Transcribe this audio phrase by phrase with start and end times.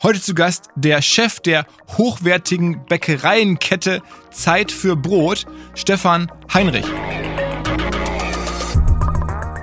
[0.00, 6.84] Heute zu Gast der Chef der hochwertigen Bäckereienkette Zeit für Brot, Stefan Heinrich.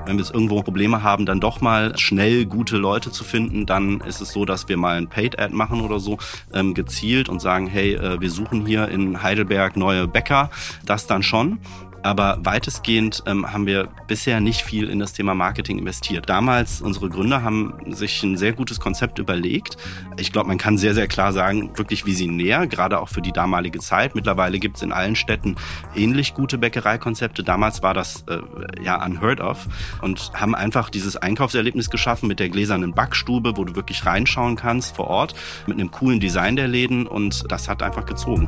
[0.05, 4.01] Wenn wir jetzt irgendwo Probleme haben, dann doch mal schnell gute Leute zu finden, dann
[4.01, 6.17] ist es so, dass wir mal ein Paid-Ad machen oder so,
[6.53, 10.49] ähm, gezielt und sagen, hey, äh, wir suchen hier in Heidelberg neue Bäcker.
[10.85, 11.59] Das dann schon.
[12.05, 16.29] Aber weitestgehend ähm, haben wir bisher nicht viel in das Thema Marketing investiert.
[16.29, 19.77] Damals, unsere Gründer haben sich ein sehr gutes Konzept überlegt.
[20.17, 23.79] Ich glaube, man kann sehr, sehr klar sagen, wirklich visionär, gerade auch für die damalige
[23.79, 24.13] Zeit.
[24.13, 25.55] Mittlerweile gibt es in allen Städten
[25.95, 27.43] ähnlich gute Bäckereikonzepte.
[27.43, 28.37] Damals war das äh,
[28.83, 29.65] ja unheard of
[30.03, 34.95] und haben einfach dieses Einkaufserlebnis geschaffen mit der gläsernen Backstube, wo du wirklich reinschauen kannst
[34.95, 35.33] vor Ort,
[35.65, 38.47] mit einem coolen Design der Läden und das hat einfach gezogen.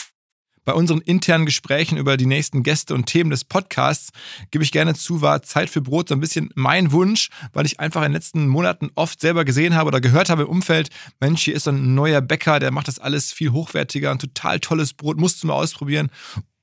[0.63, 4.11] Bei unseren internen Gesprächen über die nächsten Gäste und Themen des Podcasts
[4.51, 7.79] gebe ich gerne zu, war Zeit für Brot so ein bisschen mein Wunsch, weil ich
[7.79, 10.89] einfach in den letzten Monaten oft selber gesehen habe oder gehört habe im Umfeld,
[11.19, 14.59] Mensch, hier ist so ein neuer Bäcker, der macht das alles viel hochwertiger, ein total
[14.59, 16.11] tolles Brot, musst du mal ausprobieren.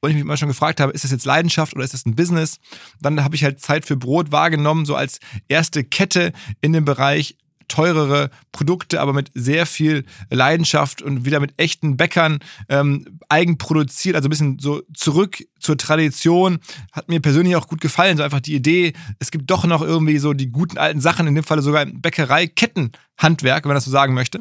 [0.01, 2.15] Und ich mich immer schon gefragt habe, ist das jetzt Leidenschaft oder ist das ein
[2.15, 2.59] Business?
[3.01, 7.37] Dann habe ich halt Zeit für Brot wahrgenommen, so als erste Kette in dem Bereich
[7.69, 14.27] teurere Produkte, aber mit sehr viel Leidenschaft und wieder mit echten Bäckern ähm, eigenproduziert, also
[14.27, 16.59] ein bisschen so zurück zur Tradition.
[16.93, 20.19] Hat mir persönlich auch gut gefallen, so einfach die Idee, es gibt doch noch irgendwie
[20.19, 24.15] so die guten alten Sachen, in dem Falle sogar Bäckereikettenhandwerk, wenn man das so sagen
[24.15, 24.41] möchte.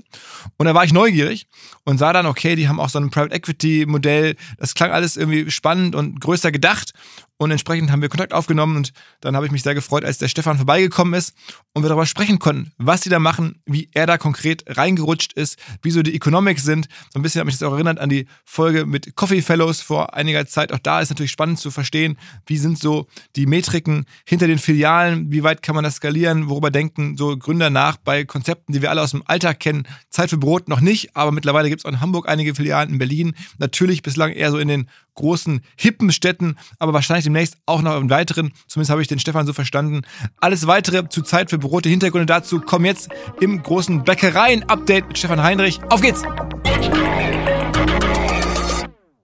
[0.58, 1.48] Und da war ich neugierig
[1.84, 4.36] und sah dann, okay, die haben auch so ein Private Equity Modell.
[4.58, 6.94] Das klang alles irgendwie spannend und größer gedacht.
[7.38, 10.28] Und entsprechend haben wir Kontakt aufgenommen und dann habe ich mich sehr gefreut, als der
[10.28, 11.36] Stefan vorbeigekommen ist
[11.78, 15.60] und wir darüber sprechen konnten, was sie da machen, wie er da konkret reingerutscht ist,
[15.84, 16.88] wie so die Economics sind.
[17.14, 20.16] So ein bisschen hat mich das auch erinnert an die Folge mit Coffee Fellows vor
[20.16, 20.74] einiger Zeit.
[20.74, 22.18] Auch da ist natürlich spannend zu verstehen,
[22.48, 23.06] wie sind so
[23.36, 27.70] die Metriken hinter den Filialen, wie weit kann man das skalieren, worüber denken so Gründer
[27.70, 29.88] nach bei Konzepten, die wir alle aus dem Alltag kennen.
[30.10, 32.98] Zeit für Brot noch nicht, aber mittlerweile gibt es auch in Hamburg einige Filialen, in
[32.98, 37.98] Berlin natürlich bislang eher so in den großen, hippen Städten, aber wahrscheinlich demnächst auch noch
[37.98, 38.54] im weiteren.
[38.68, 40.04] Zumindest habe ich den Stefan so verstanden.
[40.40, 43.10] Alles weitere zu Zeit für Brote, Hintergründe dazu kommen jetzt
[43.42, 45.82] im großen Bäckereien-Update mit Stefan Heinrich.
[45.90, 46.24] Auf geht's!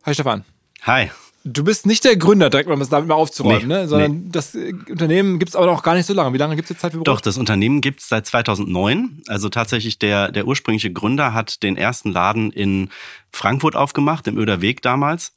[0.05, 0.43] Hi Stefan.
[0.81, 1.09] Hi.
[1.45, 3.87] Du bist nicht der Gründer, direkt um es damit mal aufzuräumen, Nee, ne?
[3.87, 4.29] sondern nee.
[4.31, 6.33] das äh, Unternehmen gibt es aber noch gar nicht so lange.
[6.33, 7.07] Wie lange gibt es jetzt Zeit für Brot?
[7.07, 9.23] Doch, das Unternehmen gibt's seit 2009.
[9.27, 12.89] Also tatsächlich der, der ursprüngliche Gründer hat den ersten Laden in
[13.31, 15.33] Frankfurt aufgemacht, im Öder Weg damals.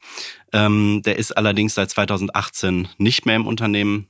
[0.52, 4.08] Ähm, der ist allerdings seit 2018 nicht mehr im Unternehmen.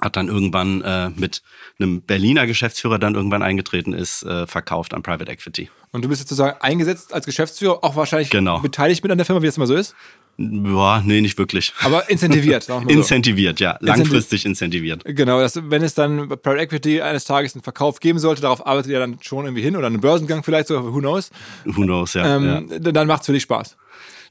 [0.00, 1.42] Hat dann irgendwann äh, mit
[1.78, 5.70] einem Berliner Geschäftsführer dann irgendwann eingetreten ist, äh, verkauft an Private Equity.
[5.92, 8.60] Und du bist jetzt sozusagen eingesetzt als Geschäftsführer, auch wahrscheinlich Genau.
[8.60, 9.94] beteiligt mit an der Firma, wie das immer so ist.
[10.38, 11.72] Ja, nee, nicht wirklich.
[11.82, 12.68] Aber incentiviert.
[12.68, 12.88] mal so.
[12.88, 13.78] Incentiviert, ja.
[13.80, 15.02] Langfristig incentiviert.
[15.06, 18.66] Genau, dass, wenn es dann bei Private Equity eines Tages einen Verkauf geben sollte, darauf
[18.66, 21.30] arbeitet ihr dann schon irgendwie hin oder einen Börsengang vielleicht so, who knows,
[21.64, 22.26] Who knows, ja.
[22.26, 22.58] ja.
[22.58, 23.76] ähm, dann macht es für dich Spaß.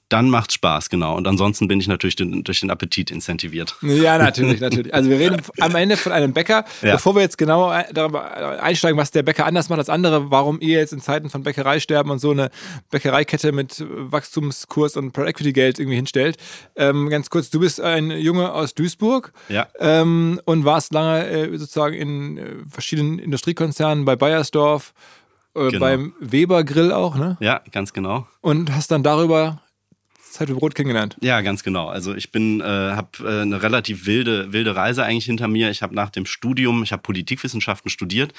[0.09, 1.15] Dann macht Spaß, genau.
[1.15, 3.75] Und ansonsten bin ich natürlich den, durch den Appetit incentiviert.
[3.81, 4.93] Ja, natürlich, natürlich.
[4.93, 6.63] Also wir reden am Ende von einem Bäcker.
[6.83, 6.93] Ja.
[6.93, 10.77] Bevor wir jetzt genau darüber einsteigen, was der Bäcker anders macht als andere, warum ihr
[10.77, 12.51] jetzt in Zeiten von Bäckereisterben und so eine
[12.91, 16.37] Bäckereikette mit Wachstumskurs und Product Equity Geld irgendwie hinstellt.
[16.75, 19.67] Ähm, ganz kurz, du bist ein Junge aus Duisburg ja.
[19.79, 24.93] ähm, und warst lange äh, sozusagen in äh, verschiedenen Industriekonzernen bei Bayersdorf,
[25.55, 25.79] äh, genau.
[25.79, 27.37] beim Weber Grill auch, ne?
[27.39, 28.27] Ja, ganz genau.
[28.41, 29.61] Und hast dann darüber
[30.35, 31.15] Zeit für Brot kennengelernt.
[31.21, 31.87] Ja, ganz genau.
[31.87, 35.69] Also ich bin, äh, habe äh, eine relativ wilde, wilde Reise eigentlich hinter mir.
[35.69, 38.33] Ich habe nach dem Studium, ich habe Politikwissenschaften studiert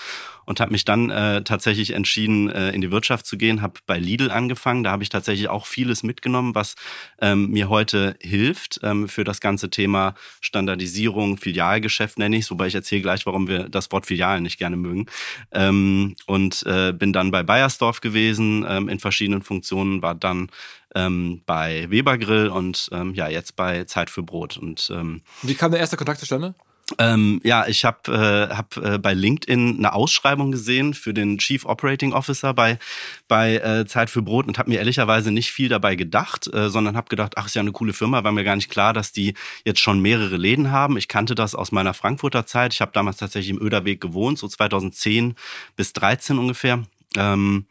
[0.45, 3.63] und habe mich dann äh, tatsächlich entschieden, äh, in die Wirtschaft zu gehen.
[3.63, 4.85] Habe bei Lidl angefangen.
[4.85, 6.77] Da habe ich tatsächlich auch vieles mitgenommen, was
[7.21, 12.51] ähm, mir heute hilft ähm, für das ganze Thema Standardisierung, Filialgeschäft nenne ich.
[12.51, 15.07] Wobei ich erzähle gleich, warum wir das Wort Filialen nicht gerne mögen.
[15.51, 20.49] Ähm, und äh, bin dann bei Bayersdorf gewesen ähm, in verschiedenen Funktionen, war dann
[20.95, 24.57] ähm, bei Weber Grill und ähm, ja, jetzt bei Zeit für Brot.
[24.57, 26.55] Und, ähm, Wie kam der erste Kontakt zustande?
[26.99, 31.65] Ähm, ja, ich habe äh, hab, äh, bei LinkedIn eine Ausschreibung gesehen für den Chief
[31.65, 32.79] Operating Officer bei,
[33.27, 36.97] bei äh, Zeit für Brot und habe mir ehrlicherweise nicht viel dabei gedacht, äh, sondern
[36.97, 39.35] habe gedacht, ach, ist ja eine coole Firma, war mir gar nicht klar, dass die
[39.65, 40.97] jetzt schon mehrere Läden haben.
[40.97, 42.73] Ich kannte das aus meiner Frankfurter Zeit.
[42.73, 45.35] Ich habe damals tatsächlich im Öderweg gewohnt, so 2010
[45.75, 46.85] bis 13 ungefähr.
[47.17, 47.67] Ähm,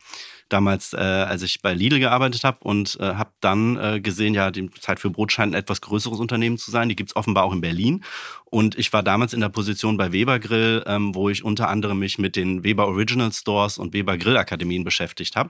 [0.49, 4.51] damals, äh, als ich bei Lidl gearbeitet habe und äh, habe dann äh, gesehen, ja,
[4.51, 6.89] die Zeit für Brot scheint ein etwas größeres Unternehmen zu sein.
[6.89, 8.03] Die gibt's offenbar auch in Berlin.
[8.45, 11.99] Und ich war damals in der Position bei Weber Grill, ähm, wo ich unter anderem
[11.99, 15.49] mich mit den Weber Original Stores und Weber Grill Akademien beschäftigt habe.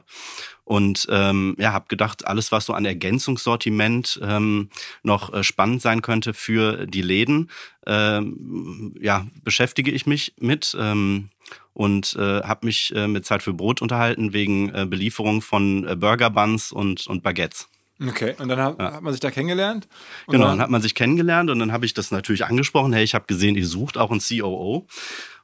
[0.64, 4.70] Und ähm, ja, habe gedacht, alles, was so an Ergänzungssortiment ähm,
[5.04, 7.52] noch äh, spannend sein könnte für die Läden,
[7.86, 10.76] ähm, ja, beschäftige ich mich mit.
[10.80, 11.30] Ähm,
[11.76, 15.96] und äh, habe mich äh, mit Zeit für Brot unterhalten wegen äh, Belieferung von äh,
[15.96, 17.68] Burger Buns und, und Baguettes.
[18.02, 18.94] Okay, und dann hat, ja.
[18.94, 19.88] hat man sich da kennengelernt?
[20.28, 22.94] genau, dann hat man sich kennengelernt und dann habe ich das natürlich angesprochen.
[22.94, 24.88] Hey, ich habe gesehen, ihr sucht auch einen COO.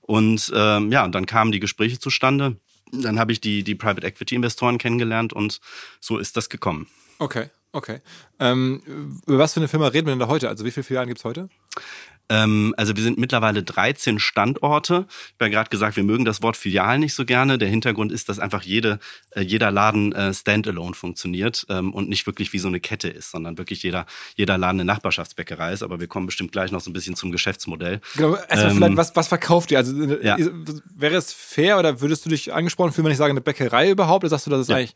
[0.01, 2.57] Und ähm, ja, und dann kamen die Gespräche zustande.
[2.93, 5.59] Dann habe ich die, die Private Equity Investoren kennengelernt und
[5.99, 6.87] so ist das gekommen.
[7.19, 7.99] Okay, okay.
[8.39, 10.49] Ähm, über was für eine Firma reden wir denn da heute?
[10.49, 11.49] Also wie viele Filialen gibt es heute?
[12.31, 15.05] Ähm, also wir sind mittlerweile 13 Standorte.
[15.09, 17.57] Ich habe ja gerade gesagt, wir mögen das Wort Filial nicht so gerne.
[17.57, 18.99] Der Hintergrund ist, dass einfach jede,
[19.31, 23.31] äh, jeder Laden äh, standalone funktioniert ähm, und nicht wirklich wie so eine Kette ist,
[23.31, 25.83] sondern wirklich jeder, jeder Laden eine Nachbarschaftsbäckerei ist.
[25.83, 27.99] Aber wir kommen bestimmt gleich noch so ein bisschen zum Geschäftsmodell.
[28.15, 29.79] Genau, erstmal ähm, vielleicht, was, was verkauft ihr?
[29.79, 30.37] Also ja.
[30.95, 34.23] wäre es fair oder würdest du dich angesprochen fühlen, wenn ich sage, eine Bäckerei überhaupt?
[34.23, 34.77] Oder sagst du, das ist ja.
[34.77, 34.95] eigentlich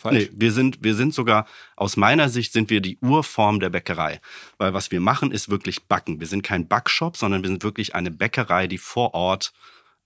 [0.00, 0.30] Falsch.
[0.30, 4.20] Nee, wir sind, wir sind sogar, aus meiner Sicht sind wir die Urform der Bäckerei.
[4.58, 6.20] Weil was wir machen, ist wirklich backen.
[6.20, 9.52] Wir sind kein Backshop, sondern wir sind wirklich eine Bäckerei, die vor Ort,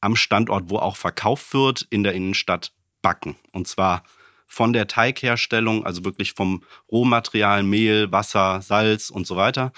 [0.00, 3.37] am Standort, wo auch verkauft wird, in der Innenstadt backen.
[3.52, 4.02] Und zwar
[4.46, 9.73] von der Teigherstellung, also wirklich vom Rohmaterial, Mehl, Wasser, Salz und so weiter,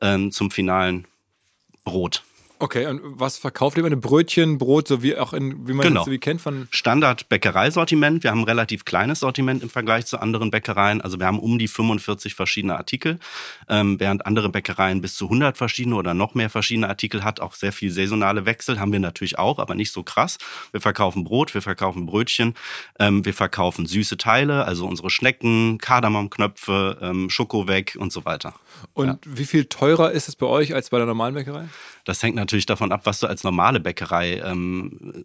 [0.00, 1.06] ähm, zum finalen
[1.84, 2.22] Brot.
[2.62, 3.84] Okay, und was verkauft ihr?
[3.84, 5.98] Eine Brötchen, Brot, so wie auch in, wie man genau.
[5.98, 6.68] das so wie kennt von.
[6.70, 8.22] Standard Bäckereisortiment.
[8.22, 11.00] Wir haben ein relativ kleines Sortiment im Vergleich zu anderen Bäckereien.
[11.00, 13.18] Also wir haben um die 45 verschiedene Artikel,
[13.68, 17.40] ähm, während andere Bäckereien bis zu 100 verschiedene oder noch mehr verschiedene Artikel hat.
[17.40, 20.38] Auch sehr viel saisonale Wechsel haben wir natürlich auch, aber nicht so krass.
[20.70, 22.54] Wir verkaufen Brot, wir verkaufen Brötchen,
[23.00, 28.54] ähm, wir verkaufen süße Teile, also unsere Schnecken, Kardamomknöpfe, ähm, Schokoweg und so weiter.
[28.94, 29.18] Und ja.
[29.24, 31.64] wie viel teurer ist es bei euch als bei der normalen Bäckerei?
[32.04, 35.24] Das hängt natürlich davon ab, was du als normale Bäckerei ähm,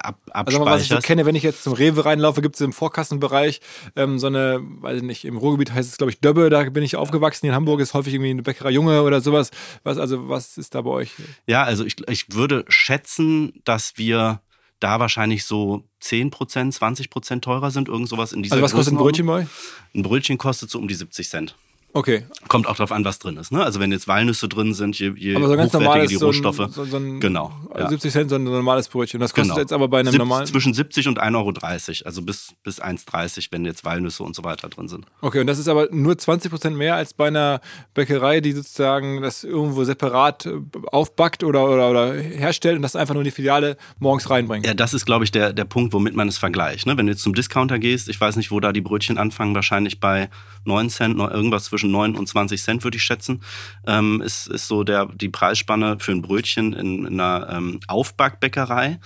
[0.00, 0.48] ab, abspeicherst.
[0.48, 3.60] Also, was ich so kenne, wenn ich jetzt zum Rewe reinlaufe, gibt es im Vorkassenbereich
[3.96, 6.82] ähm, so eine, weiß ich nicht, im Ruhrgebiet heißt es, glaube ich, Döbbe, da bin
[6.82, 7.46] ich aufgewachsen.
[7.46, 9.50] In Hamburg ist häufig irgendwie eine Bäckerei Junge oder sowas.
[9.82, 11.12] Was, also, was ist da bei euch?
[11.46, 14.42] Ja, also ich, ich würde schätzen, dass wir
[14.80, 16.30] da wahrscheinlich so 10%
[16.78, 19.46] 20% teurer sind, irgend sowas in dieser Also was kostet ein Brötchen bei euch?
[19.94, 21.56] Ein Brötchen kostet so um die 70 Cent.
[21.92, 22.24] Okay.
[22.46, 23.50] Kommt auch darauf an, was drin ist.
[23.50, 23.64] Ne?
[23.64, 26.56] Also wenn jetzt Walnüsse drin sind, je, je aber so ganz hochwertiger die Rohstoffe.
[26.56, 27.52] So ein, so, so ein, genau.
[27.76, 27.88] Ja.
[27.88, 29.18] 70 Cent so ein normales Brötchen.
[29.18, 29.60] Das kostet genau.
[29.60, 30.46] jetzt aber bei einem Sieb, normalen.
[30.46, 32.06] Zwischen 70 und 1,30 Euro.
[32.06, 35.06] Also bis, bis 1,30 wenn jetzt Walnüsse und so weiter drin sind.
[35.20, 37.60] Okay, und das ist aber nur 20 Prozent mehr als bei einer
[37.94, 40.60] Bäckerei, die sozusagen das irgendwo separat äh,
[40.92, 44.64] aufbackt oder, oder, oder herstellt und das einfach nur in die Filiale morgens reinbringt.
[44.64, 46.86] Ja, das ist, glaube ich, der, der Punkt, womit man es vergleicht.
[46.86, 46.96] Ne?
[46.96, 49.98] Wenn du jetzt zum Discounter gehst, ich weiß nicht, wo da die Brötchen anfangen, wahrscheinlich
[49.98, 50.30] bei
[50.64, 53.40] 9 Cent, irgendwas zwischen 9 und 20 20 Cent, würde ich schätzen,
[53.86, 58.98] ähm, ist, ist so der, die Preisspanne für ein Brötchen in, in einer ähm, Aufbackbäckerei.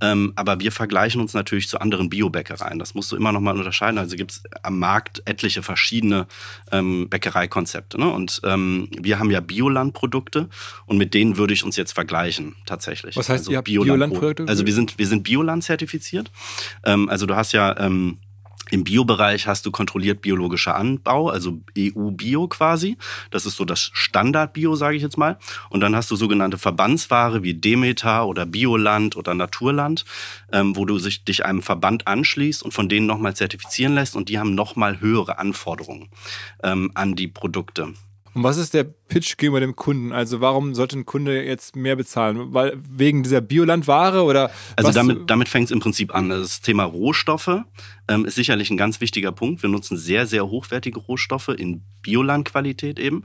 [0.00, 2.80] Ähm, aber wir vergleichen uns natürlich zu anderen Biobäckereien.
[2.80, 3.98] Das musst du immer noch mal unterscheiden.
[3.98, 6.26] Also gibt es am Markt etliche verschiedene
[6.72, 8.00] ähm, Bäckereikonzepte.
[8.00, 8.08] Ne?
[8.08, 10.48] Und ähm, wir haben ja Biolandprodukte
[10.86, 13.16] und mit denen würde ich uns jetzt vergleichen, tatsächlich.
[13.16, 14.46] Was heißt, also ihr habt Biolandprodukte?
[14.48, 16.32] Also wir sind, wir sind Bioland zertifiziert.
[16.84, 18.18] Ähm, also du hast ja ähm,
[18.72, 22.96] Im Biobereich hast du kontrolliert biologischer Anbau, also EU-Bio quasi.
[23.30, 25.38] Das ist so das Standard-Bio, sage ich jetzt mal.
[25.68, 30.06] Und dann hast du sogenannte Verbandsware wie Demeter oder Bioland oder Naturland,
[30.52, 34.30] ähm, wo du sich, dich einem Verband anschließt und von denen nochmal zertifizieren lässt und
[34.30, 36.08] die haben nochmal höhere Anforderungen
[36.62, 37.92] ähm, an die Produkte.
[38.34, 40.12] Und was ist der Pitch gegenüber dem Kunden?
[40.12, 42.54] Also warum sollte ein Kunde jetzt mehr bezahlen?
[42.54, 44.50] Weil wegen dieser Biolandware oder?
[44.76, 46.30] Also damit, damit fängt es im Prinzip an.
[46.30, 47.60] Das Thema Rohstoffe
[48.12, 49.62] ähm, ist sicherlich ein ganz wichtiger Punkt.
[49.62, 53.24] Wir nutzen sehr, sehr hochwertige Rohstoffe in Biolandqualität eben.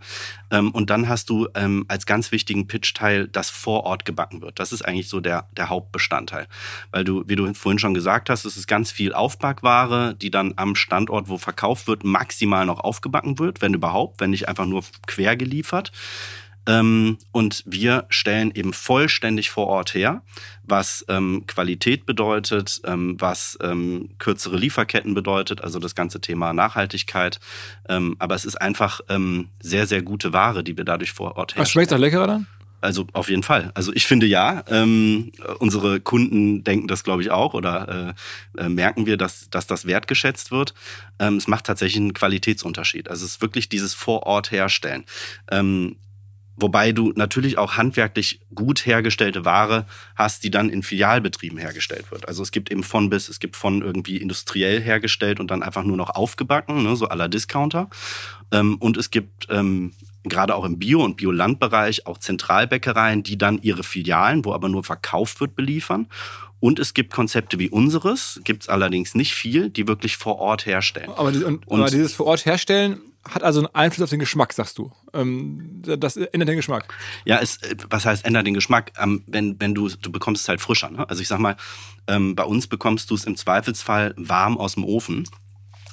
[0.52, 4.60] Ähm, und dann hast du ähm, als ganz wichtigen Pitch-Teil, dass vor Ort gebacken wird.
[4.60, 6.48] Das ist eigentlich so der, der Hauptbestandteil.
[6.92, 10.54] Weil du, wie du vorhin schon gesagt hast, es ist ganz viel Aufbackware, die dann
[10.56, 14.84] am Standort, wo verkauft wird, maximal noch aufgebacken wird, wenn überhaupt, wenn nicht einfach nur
[15.06, 15.92] quer geliefert.
[16.68, 20.22] Ähm, und wir stellen eben vollständig vor Ort her,
[20.64, 23.58] was ähm, Qualität bedeutet, ähm, was
[24.20, 27.40] kürzere Lieferketten bedeutet, also das ganze Thema Nachhaltigkeit.
[27.88, 29.00] Aber es ist einfach
[29.60, 31.62] sehr, sehr gute Ware, die wir dadurch vor Ort herstellen.
[31.62, 32.48] Was schmeckt auch leckerer dann?
[32.80, 33.72] Also auf jeden Fall.
[33.74, 34.64] Also ich finde ja.
[34.68, 38.16] Ähm, unsere Kunden denken das, glaube ich, auch oder
[38.58, 40.74] äh, äh, merken wir, dass, dass das wertgeschätzt wird.
[41.18, 43.10] Ähm, es macht tatsächlich einen Qualitätsunterschied.
[43.10, 45.06] Also es ist wirklich dieses vor Ort herstellen.
[45.50, 45.96] Ähm,
[46.60, 49.86] Wobei du natürlich auch handwerklich gut hergestellte Ware
[50.16, 52.28] hast, die dann in Filialbetrieben hergestellt wird.
[52.28, 55.84] Also es gibt eben von bis, es gibt von irgendwie industriell hergestellt und dann einfach
[55.84, 57.90] nur noch aufgebacken, ne, so aller Discounter.
[58.52, 63.62] Ähm, und es gibt ähm, gerade auch im Bio- und Biolandbereich auch Zentralbäckereien, die dann
[63.62, 66.08] ihre Filialen, wo aber nur verkauft wird, beliefern.
[66.60, 70.66] Und es gibt Konzepte wie unseres, gibt es allerdings nicht viel, die wirklich vor Ort
[70.66, 71.12] herstellen.
[71.16, 74.54] Aber, und, und aber dieses vor Ort herstellen hat also einen Einfluss auf den Geschmack,
[74.54, 74.92] sagst du.
[75.14, 76.94] Ähm, das ändert den Geschmack.
[77.26, 78.92] Ja, es, was heißt ändert den Geschmack?
[79.00, 80.90] Ähm, wenn, wenn du, du bekommst es halt frischer.
[80.90, 81.08] Ne?
[81.10, 81.56] Also ich sag mal,
[82.08, 85.28] ähm, bei uns bekommst du es im Zweifelsfall warm aus dem Ofen.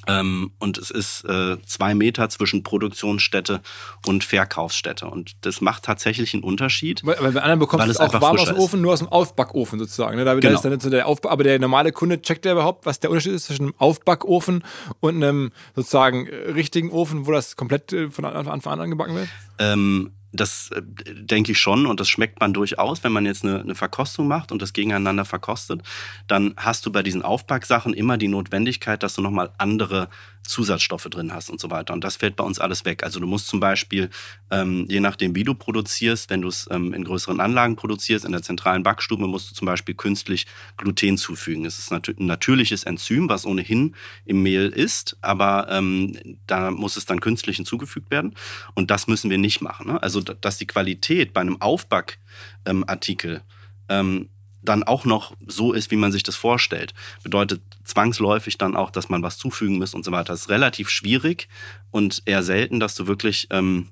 [0.06, 3.61] Ähm, und es ist äh, zwei Meter zwischen Produktionsstätte
[4.06, 5.06] und Verkaufsstätte.
[5.06, 7.04] Und das macht tatsächlich einen Unterschied.
[7.04, 9.08] Weil, weil bei anderen bekommst du es auch warm aus dem Ofen, nur aus dem
[9.08, 10.16] Aufbackofen sozusagen.
[10.16, 10.25] Ne?
[10.25, 10.54] Da, genau.
[10.54, 13.32] ist dann so der Aufba aber der normale Kunde checkt ja überhaupt, was der Unterschied
[13.32, 14.64] ist zwischen einem Aufbackofen
[15.00, 19.28] und einem sozusagen richtigen Ofen, wo das komplett äh, von Anfang an angebacken wird?
[19.58, 20.82] Ähm, das äh,
[21.14, 24.52] denke ich schon und das schmeckt man durchaus, wenn man jetzt eine, eine, Verkostung macht
[24.52, 25.82] und das gegeneinander verkostet,
[26.26, 30.08] dann hast du bei diesen Aufpacksachen immer die Notwendigkeit, dass du nochmal andere
[30.46, 31.94] Zusatzstoffe drin hast und so weiter.
[31.94, 33.02] Und das fällt bei uns alles weg.
[33.02, 34.10] Also du musst zum Beispiel,
[34.50, 38.32] ähm, je nachdem, wie du produzierst, wenn du es ähm, in größeren Anlagen produzierst, in
[38.32, 40.46] der zentralen Backstube, musst du zum Beispiel künstlich
[40.76, 41.64] Gluten zufügen.
[41.64, 43.94] Es ist nat ein natürliches Enzym, was ohnehin
[44.26, 48.34] im Mehl ist, aber ähm, da muss es dann künstlich hinzugefügt werden.
[48.74, 49.88] Und das müssen wir nicht machen.
[49.88, 50.02] Ne?
[50.02, 53.42] Also, dass die Qualität bei einem Aufbackartikel
[53.88, 54.28] ähm,
[54.64, 56.94] dann auch noch so ist, wie man sich das vorstellt.
[57.23, 60.33] Bedeutet zwangsläufig dann auch, dass man was zufügen muss und so weiter.
[60.33, 61.49] Das ist relativ schwierig
[61.90, 63.88] und eher selten, dass du wirklich ähm,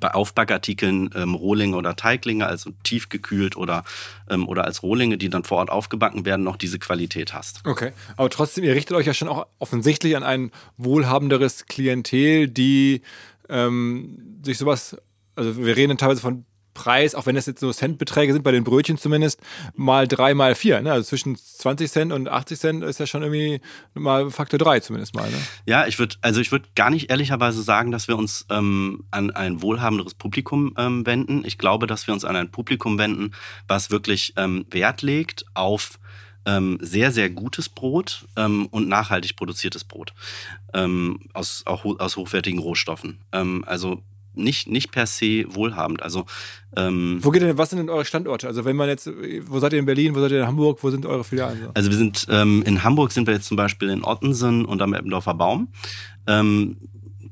[0.00, 3.84] bei Aufbackartikeln ähm, Rohlinge oder Teiglinge, also tiefgekühlt oder,
[4.28, 7.60] ähm, oder als Rohlinge, die dann vor Ort aufgebacken werden, noch diese Qualität hast.
[7.64, 13.02] Okay, aber trotzdem, ihr richtet euch ja schon auch offensichtlich an ein wohlhabenderes Klientel, die
[13.48, 14.96] ähm, sich sowas,
[15.36, 18.64] also wir reden teilweise von Preis, auch wenn das jetzt nur Centbeträge sind, bei den
[18.64, 19.40] Brötchen zumindest,
[19.74, 20.80] mal drei, mal vier.
[20.82, 20.92] Ne?
[20.92, 23.60] Also zwischen 20 Cent und 80 Cent ist ja schon irgendwie
[23.94, 25.30] mal Faktor drei zumindest mal.
[25.30, 25.38] Ne?
[25.66, 29.30] Ja, ich würde, also ich würde gar nicht ehrlicherweise sagen, dass wir uns ähm, an
[29.30, 31.44] ein wohlhabenderes Publikum ähm, wenden.
[31.44, 33.32] Ich glaube, dass wir uns an ein Publikum wenden,
[33.68, 35.98] was wirklich ähm, Wert legt auf
[36.46, 40.12] ähm, sehr, sehr gutes Brot ähm, und nachhaltig produziertes Brot
[40.72, 43.18] ähm, aus, auch aus hochwertigen Rohstoffen.
[43.32, 44.02] Ähm, also
[44.36, 46.02] nicht, nicht per se wohlhabend.
[46.02, 46.26] Also
[46.76, 48.46] ähm, wo geht denn, was sind denn eure Standorte?
[48.46, 49.08] Also wenn man jetzt,
[49.46, 51.68] wo seid ihr in Berlin, wo seid ihr in Hamburg, wo sind eure Filialen?
[51.74, 54.94] Also wir sind ähm, in Hamburg sind wir jetzt zum Beispiel in Ottensen und am
[54.94, 55.68] Eppendorfer Baum.
[56.26, 56.76] Ähm,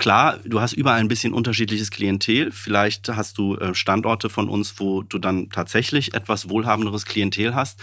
[0.02, 2.50] klar, du hast überall ein bisschen unterschiedliches Klientel.
[2.50, 7.78] Vielleicht hast du äh, Standorte von uns, wo du dann tatsächlich etwas wohlhabenderes Klientel hast.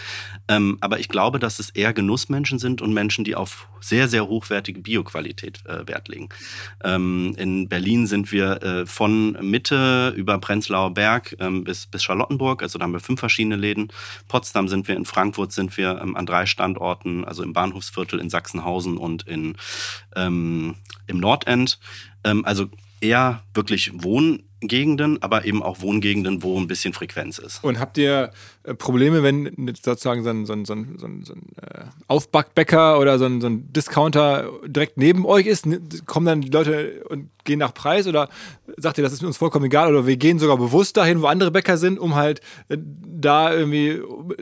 [0.46, 4.28] Ähm, aber ich glaube, dass es eher Genussmenschen sind und Menschen, die auf sehr, sehr
[4.28, 6.28] hochwertige Bioqualität äh, Wert legen.
[6.84, 12.62] Ähm, in Berlin sind wir äh, von Mitte über Prenzlauer Berg ähm, bis, bis Charlottenburg.
[12.62, 13.88] Also da haben wir fünf verschiedene Läden.
[14.28, 18.98] Potsdam sind wir, in Frankfurt sind wir an drei Standorten, also im Bahnhofsviertel in Sachsenhausen
[18.98, 19.56] und in,
[20.14, 21.78] im Nordend.
[22.24, 22.68] Ähm, also
[23.00, 27.64] eher wirklich Wohn Gegenden, aber eben auch Wohngegenden, wo ein bisschen Frequenz ist.
[27.64, 28.30] Und habt ihr
[28.62, 31.24] äh, Probleme, wenn sozusagen so ein, so ein, so ein, so ein,
[31.62, 35.66] äh, Aufbackbäcker oder so ein, so ein Discounter direkt neben euch ist?
[36.04, 38.28] Kommen dann die Leute und gehen nach Preis oder
[38.76, 41.50] sagt ihr, das ist uns vollkommen egal oder wir gehen sogar bewusst dahin, wo andere
[41.50, 44.00] Bäcker sind, um halt äh, da irgendwie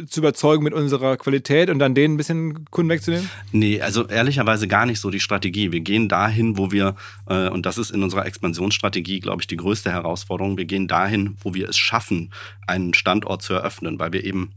[0.09, 3.31] zu überzeugen mit unserer Qualität und dann denen ein bisschen Kunden wegzunehmen?
[3.53, 5.73] Nee, also ehrlicherweise gar nicht so die Strategie.
[5.73, 6.95] Wir gehen dahin, wo wir,
[7.27, 11.55] und das ist in unserer Expansionsstrategie, glaube ich, die größte Herausforderung, wir gehen dahin, wo
[11.55, 12.33] wir es schaffen,
[12.67, 14.53] einen Standort zu eröffnen, weil wir eben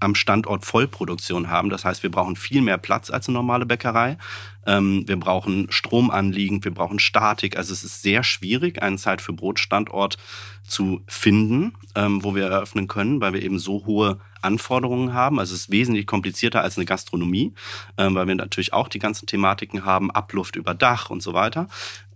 [0.00, 1.68] am Standort Vollproduktion haben.
[1.68, 4.16] Das heißt, wir brauchen viel mehr Platz als eine normale Bäckerei.
[4.66, 7.56] Ähm, wir brauchen Stromanliegen, wir brauchen Statik.
[7.56, 10.16] Also es ist sehr schwierig, einen Zeit für Brotstandort
[10.62, 15.38] zu finden, ähm, wo wir eröffnen können, weil wir eben so hohe Anforderungen haben.
[15.38, 17.52] Also es ist wesentlich komplizierter als eine Gastronomie,
[17.98, 21.68] ähm, weil wir natürlich auch die ganzen Thematiken haben, Abluft über Dach und so weiter,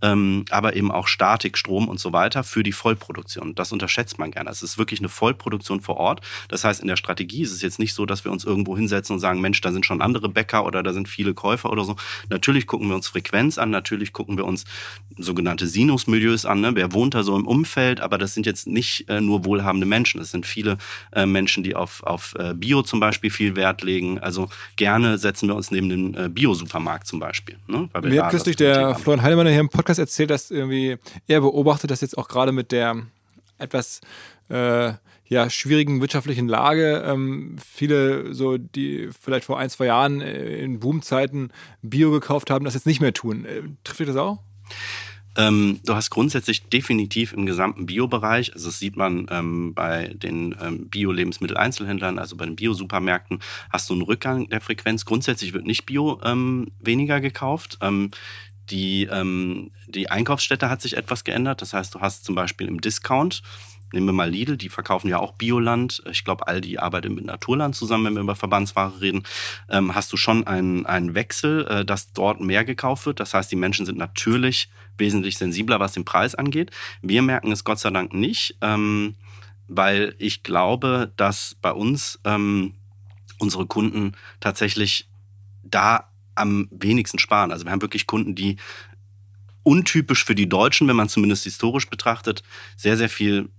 [0.05, 3.55] ähm, aber eben auch Statik, Strom und so weiter für die Vollproduktion.
[3.55, 4.49] Das unterschätzt man gerne.
[4.49, 6.21] Es ist wirklich eine Vollproduktion vor Ort.
[6.47, 9.15] Das heißt, in der Strategie ist es jetzt nicht so, dass wir uns irgendwo hinsetzen
[9.15, 11.95] und sagen, Mensch, da sind schon andere Bäcker oder da sind viele Käufer oder so.
[12.29, 14.65] Natürlich gucken wir uns Frequenz an, natürlich gucken wir uns
[15.17, 16.61] sogenannte Sinusmilieus an.
[16.61, 16.71] Ne?
[16.75, 17.99] Wer wohnt da so im Umfeld?
[17.99, 20.21] Aber das sind jetzt nicht äh, nur wohlhabende Menschen.
[20.21, 20.77] Es sind viele
[21.13, 24.19] äh, Menschen, die auf, auf äh, Bio zum Beispiel viel Wert legen.
[24.19, 27.57] Also gerne setzen wir uns neben den äh, Bio-Supermarkt zum Beispiel.
[27.67, 27.89] Ne?
[28.03, 30.97] Mir hat kürzlich der Florian Heilemann hier im Podcast erzählt, dass irgendwie
[31.27, 33.03] er beobachtet, dass jetzt auch gerade mit der
[33.57, 34.01] etwas
[34.49, 34.93] äh,
[35.27, 40.79] ja, schwierigen wirtschaftlichen Lage ähm, viele, so die vielleicht vor ein, zwei Jahren äh, in
[40.79, 43.45] Boomzeiten Bio gekauft haben, das jetzt nicht mehr tun.
[43.45, 44.39] Äh, trifft ihr das auch?
[45.37, 50.55] Ähm, du hast grundsätzlich definitiv im gesamten Bio-Bereich, also das sieht man ähm, bei den
[50.61, 55.03] ähm, Bio-Lebensmittel-Einzelhändlern, also bei den Bio-Supermärkten, hast du einen Rückgang der Frequenz.
[55.03, 57.77] Grundsätzlich wird nicht Bio ähm, weniger gekauft.
[58.69, 61.61] Die, ähm, die Einkaufsstätte hat sich etwas geändert.
[61.61, 63.41] Das heißt, du hast zum Beispiel im Discount
[63.95, 66.03] Nehmen wir mal Lidl, die verkaufen ja auch Bioland.
[66.11, 69.23] Ich glaube, Aldi arbeitet mit Naturland zusammen, wenn wir über Verbandsware reden.
[69.69, 73.19] Ähm, hast du schon einen, einen Wechsel, äh, dass dort mehr gekauft wird.
[73.19, 76.71] Das heißt, die Menschen sind natürlich wesentlich sensibler, was den Preis angeht.
[77.01, 79.15] Wir merken es Gott sei Dank nicht, ähm,
[79.67, 82.73] weil ich glaube, dass bei uns ähm,
[83.39, 85.07] unsere Kunden tatsächlich
[85.63, 87.51] da am wenigsten sparen.
[87.51, 88.57] Also wir haben wirklich Kunden, die
[89.63, 92.43] untypisch für die Deutschen, wenn man zumindest historisch betrachtet,
[92.77, 93.49] sehr, sehr viel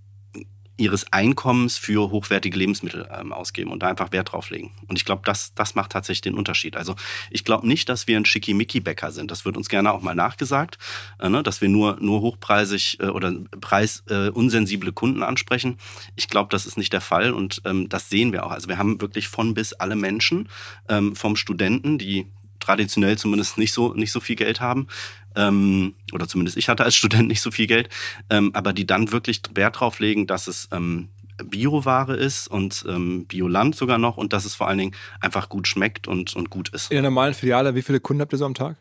[0.78, 4.72] ihres Einkommens für hochwertige Lebensmittel ähm, ausgeben und da einfach Wert drauf legen.
[4.88, 6.76] Und ich glaube, das, das macht tatsächlich den Unterschied.
[6.76, 6.96] Also
[7.30, 9.30] ich glaube nicht, dass wir ein Schickimicki-Bäcker sind.
[9.30, 10.78] Das wird uns gerne auch mal nachgesagt,
[11.18, 11.42] äh, ne?
[11.42, 15.78] dass wir nur, nur hochpreisig äh, oder preisunsensible äh, Kunden ansprechen.
[16.14, 18.52] Ich glaube, das ist nicht der Fall und ähm, das sehen wir auch.
[18.52, 20.48] Also wir haben wirklich von bis alle Menschen,
[20.88, 22.26] ähm, vom Studenten, die
[22.60, 24.88] traditionell zumindest nicht so, nicht so viel Geld haben,
[25.34, 27.88] ähm, oder zumindest ich hatte als Student nicht so viel Geld,
[28.30, 31.08] ähm, aber die dann wirklich Wert drauf legen, dass es ähm,
[31.44, 35.68] Bioware ist und ähm, Bioland sogar noch und dass es vor allen Dingen einfach gut
[35.68, 36.90] schmeckt und, und gut ist.
[36.90, 38.76] In der normalen Filiale, wie viele Kunden habt ihr so am Tag?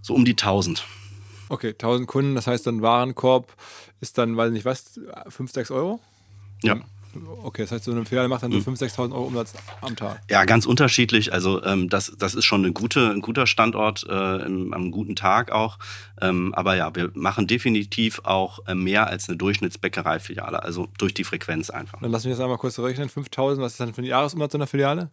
[0.00, 0.84] So um die 1000.
[1.48, 3.54] Okay, 1000 Kunden, das heißt dann Warenkorb
[4.00, 6.00] ist dann, weiß nicht was, 5, 6 Euro?
[6.62, 6.80] Ja.
[7.42, 8.74] Okay, das heißt, so eine Filiale macht dann so 5.000, hm.
[8.74, 10.20] 6.000 Euro Umsatz am Tag.
[10.30, 11.32] Ja, ganz unterschiedlich.
[11.32, 15.16] Also ähm, das, das ist schon eine gute, ein guter Standort, äh, im, am guten
[15.16, 15.78] Tag auch.
[16.20, 21.24] Ähm, aber ja, wir machen definitiv auch äh, mehr als eine Durchschnittsbäckerei-Filiale, also durch die
[21.24, 22.00] Frequenz einfach.
[22.00, 23.08] Dann lassen wir das einmal kurz rechnen.
[23.08, 25.10] 5.000, was ist dann für ein Jahresumsatz so einer Filiale?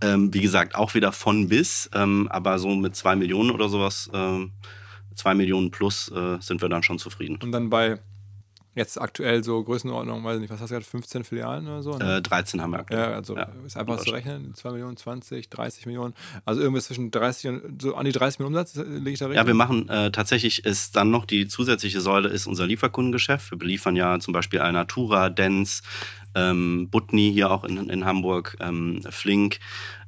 [0.00, 4.10] Ähm, wie gesagt, auch wieder von bis, ähm, aber so mit 2 Millionen oder sowas,
[4.12, 4.46] äh,
[5.14, 7.38] 2 Millionen plus äh, sind wir dann schon zufrieden.
[7.42, 8.00] Und dann bei
[8.74, 11.96] Jetzt aktuell so Größenordnung, weiß nicht, was hast du gerade, 15 Filialen oder so?
[11.96, 12.16] Ne?
[12.16, 13.10] Äh, 13 haben wir aktuell.
[13.10, 16.14] Ja, also ja, ist einfach zu rechnen, 2 Millionen, 20, 30 Millionen.
[16.44, 19.40] Also irgendwas zwischen 30 und so an die 30 Millionen Umsatz, lege ich da richtig?
[19.40, 23.50] Ja, wir machen äh, tatsächlich ist dann noch die zusätzliche Säule ist unser Lieferkundengeschäft.
[23.52, 25.82] Wir beliefern ja zum Beispiel Alnatura, Dens,
[26.34, 29.58] ähm, Butni hier auch in, in Hamburg, ähm, Flink.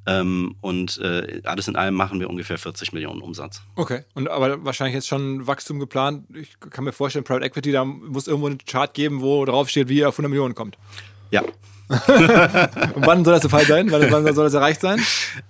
[0.06, 3.62] Ähm, und äh, alles in allem machen wir ungefähr 40 Millionen Umsatz.
[3.74, 6.26] Okay, und aber wahrscheinlich jetzt schon Wachstum geplant.
[6.34, 9.88] Ich kann mir vorstellen, Private Equity, da muss irgendwo einen Chart geben, wo drauf steht,
[9.88, 10.78] wie ihr auf 100 Millionen kommt.
[11.30, 11.42] Ja,
[11.88, 13.90] wann soll das der Fall sein?
[13.90, 15.00] Wann, soll das erreicht sein?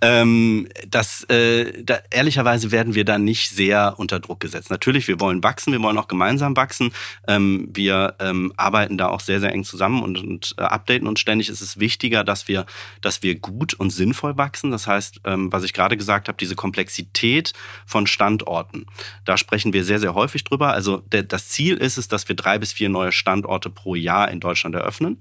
[0.03, 4.71] Ähm, das, äh, da, ehrlicherweise werden wir da nicht sehr unter Druck gesetzt.
[4.71, 6.93] Natürlich, wir wollen wachsen, wir wollen auch gemeinsam wachsen.
[7.27, 11.21] Ähm, wir ähm, arbeiten da auch sehr, sehr eng zusammen und, und äh, updaten uns
[11.21, 11.49] ständig.
[11.49, 12.67] Es ist wichtiger, dass wir,
[13.01, 14.71] dass wir gut und sinnvoll wachsen.
[14.71, 17.55] Das heißt, ähm, was ich gerade gesagt habe, diese Komplexität
[17.87, 18.87] von Standorten.
[19.25, 20.73] Da sprechen wir sehr, sehr häufig drüber.
[20.75, 24.31] Also der, das Ziel ist es, dass wir drei bis vier neue Standorte pro Jahr
[24.31, 25.19] in Deutschland eröffnen.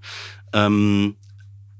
[0.56, 1.18] Ähm,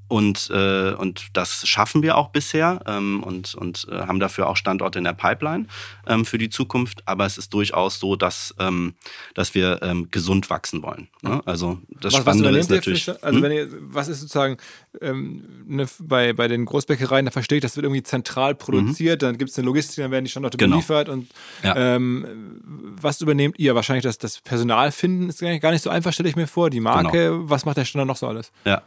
[0.08, 4.58] und, äh, und das schaffen wir auch bisher ähm, und, und äh, haben dafür auch
[4.58, 5.66] Standorte in der Pipeline
[6.08, 7.02] ähm, für die Zukunft.
[7.06, 8.94] Aber es ist durchaus so, dass, ähm,
[9.34, 11.08] dass wir ähm, gesund wachsen wollen.
[11.22, 11.42] Ne?
[11.46, 13.10] Also das was, Spannende was ist natürlich.
[13.10, 13.44] also hm?
[13.44, 14.58] wenn ihr, was ist sozusagen
[15.02, 19.26] ähm, ne, bei, bei den Großbäckereien, da verstehe ich, das wird irgendwie zentral produziert, mhm.
[19.26, 20.76] dann gibt es eine Logistik, dann werden die Standorte genau.
[20.76, 21.28] beliefert und
[21.64, 21.76] ja.
[21.96, 22.62] ähm,
[23.02, 23.76] was übernehmt ihr?
[23.76, 26.70] Wahrscheinlich das, das Personal finden ist gar nicht so einfach, stelle ich mir vor.
[26.70, 27.50] Die Marke, genau.
[27.50, 28.52] was macht der Standort noch so alles?
[28.66, 28.84] Ja,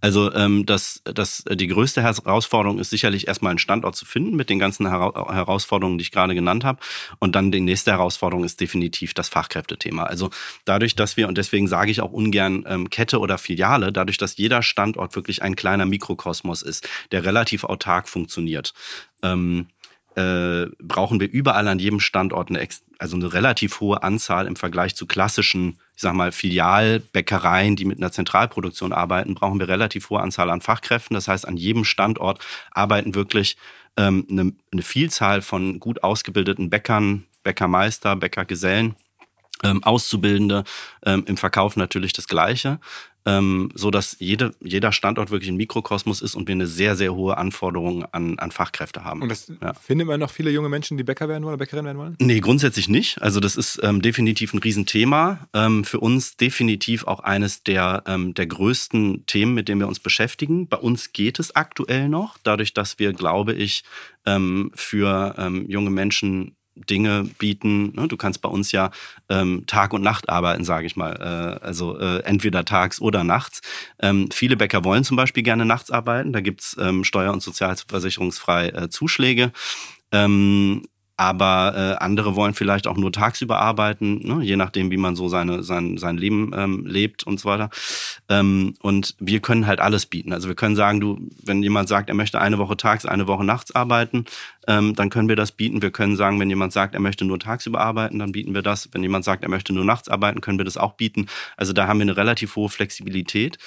[0.00, 4.50] also ähm, das, das, die größte Herausforderung ist sicherlich erstmal einen Standort zu finden mit
[4.50, 6.80] den ganzen Hera Herausforderungen, die ich gerade genannt habe.
[7.18, 10.04] Und dann die nächste Herausforderung ist definitiv das Fachkräftethema.
[10.04, 10.30] Also
[10.64, 14.36] dadurch, dass wir, und deswegen sage ich auch ungern ähm, Kette oder Filiale, dadurch, dass
[14.36, 18.74] jeder Standort wirklich ein kleiner Mikrokosmos ist, der relativ autark funktioniert.
[19.22, 19.66] Ähm,
[20.16, 22.66] äh, brauchen wir überall an jedem Standort eine,
[22.98, 27.98] also eine relativ hohe Anzahl im Vergleich zu klassischen, ich sag mal, Filialbäckereien, die mit
[27.98, 31.14] einer Zentralproduktion arbeiten, brauchen wir relativ hohe Anzahl an Fachkräften.
[31.14, 33.56] Das heißt, an jedem Standort arbeiten wirklich
[33.96, 38.96] ähm, eine, eine Vielzahl von gut ausgebildeten Bäckern, Bäckermeister, Bäckergesellen
[39.62, 40.64] ähm, Auszubildende,
[41.04, 42.80] ähm, im Verkauf natürlich das Gleiche
[43.24, 47.14] ähm, so dass jede, jeder Standort wirklich ein Mikrokosmos ist und wir eine sehr, sehr
[47.14, 49.22] hohe Anforderung an, an Fachkräfte haben.
[49.22, 49.74] Und das ja.
[49.74, 52.16] findet man noch viele junge Menschen, die Bäcker werden wollen oder Bäckerin werden wollen?
[52.18, 53.22] Nee, grundsätzlich nicht.
[53.22, 55.46] Also das ist ähm, definitiv ein Riesenthema.
[55.54, 60.00] Ähm, für uns definitiv auch eines der, ähm, der größten Themen, mit denen wir uns
[60.00, 60.68] beschäftigen.
[60.68, 63.84] Bei uns geht es aktuell noch, dadurch, dass wir, glaube ich,
[64.26, 67.92] ähm, für ähm, junge Menschen Dinge bieten.
[67.94, 68.08] Ne?
[68.08, 68.90] Du kannst bei uns ja
[69.28, 71.58] ähm, Tag und Nacht arbeiten, sage ich mal.
[71.60, 73.60] Äh, also äh, entweder tags oder nachts.
[74.00, 76.32] Ähm, viele Bäcker wollen zum Beispiel gerne nachts arbeiten.
[76.32, 79.52] Da gibt's ähm, steuer- und sozialversicherungsfrei äh, Zuschläge.
[80.12, 80.82] Ähm,
[81.22, 84.42] aber äh, andere wollen vielleicht auch nur tagsüber arbeiten, ne?
[84.42, 87.70] je nachdem, wie man so seine, sein, sein Leben ähm, lebt und so weiter.
[88.28, 90.32] Ähm, und wir können halt alles bieten.
[90.32, 93.44] Also wir können sagen, du, wenn jemand sagt, er möchte eine Woche tags, eine Woche
[93.44, 94.24] nachts arbeiten,
[94.66, 95.80] ähm, dann können wir das bieten.
[95.80, 98.88] Wir können sagen, wenn jemand sagt, er möchte nur tagsüber arbeiten, dann bieten wir das.
[98.90, 101.26] Wenn jemand sagt, er möchte nur nachts arbeiten, können wir das auch bieten.
[101.56, 103.58] Also da haben wir eine relativ hohe Flexibilität.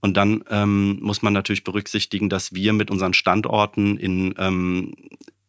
[0.00, 4.94] Und dann ähm, muss man natürlich berücksichtigen, dass wir mit unseren Standorten in ähm,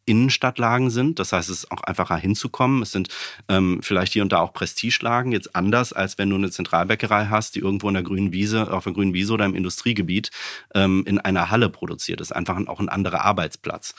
[0.06, 1.20] Innenstadtlagen sind.
[1.20, 2.82] Das heißt, es ist auch einfacher hinzukommen.
[2.82, 3.10] Es sind
[3.48, 5.32] ähm, vielleicht hier und da auch Prestigelagen.
[5.32, 8.84] Jetzt anders, als wenn du eine Zentralbäckerei hast, die irgendwo in der grünen Wiese, auf
[8.84, 10.32] der grünen Wiese oder im Industriegebiet
[10.74, 12.20] ähm, in einer Halle produziert.
[12.20, 13.96] Das ist einfach auch ein anderer Arbeitsplatz.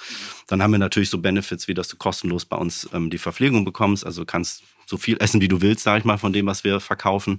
[0.48, 3.64] Dann haben wir natürlich so Benefits, wie dass du kostenlos bei uns ähm, die Verpflegung
[3.64, 4.04] bekommst.
[4.04, 4.62] Also kannst
[4.92, 7.38] so viel essen, wie du willst, sage ich mal, von dem, was wir verkaufen.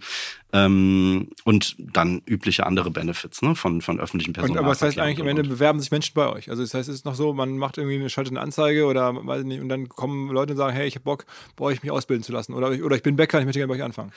[0.51, 4.57] Ähm, und dann übliche andere Benefits ne, von, von öffentlichen Personen.
[4.57, 6.49] Aber das heißt eigentlich, am Ende bewerben sich Menschen bei euch.
[6.49, 9.13] Also das heißt, es ist noch so, man macht irgendwie eine schaltet eine Anzeige oder
[9.15, 11.91] weiß nicht, und dann kommen Leute und sagen, hey, ich habe Bock, bei euch mich
[11.91, 12.53] ausbilden zu lassen.
[12.53, 14.11] Oder, oder ich bin Bäcker, ich möchte gerne bei euch anfangen.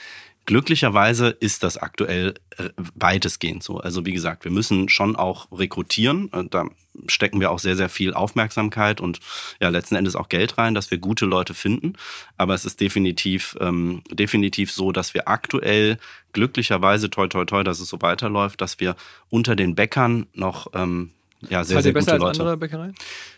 [0.47, 3.79] Glücklicherweise ist das aktuell äh, weitestgehend so.
[3.79, 6.31] Also wie gesagt, wir müssen schon auch rekrutieren.
[6.51, 6.67] Da
[7.09, 9.21] stecken wir auch sehr, sehr viel Aufmerksamkeit und
[9.61, 11.95] ja letzten Endes auch Geld rein, dass wir gute Leute finden.
[12.37, 13.26] Aber es ist definitiv,
[13.61, 15.99] ähm, definitiv so, dass wir aktuell
[16.33, 18.97] glücklicherweise, toi, toi, toi, dass es so weiterläuft, dass wir
[19.31, 21.13] unter den Bäckern noch ähm,
[21.49, 22.29] ja, sehr, sehr gute besser Leute.
[22.29, 22.95] Als andere Bäckereien?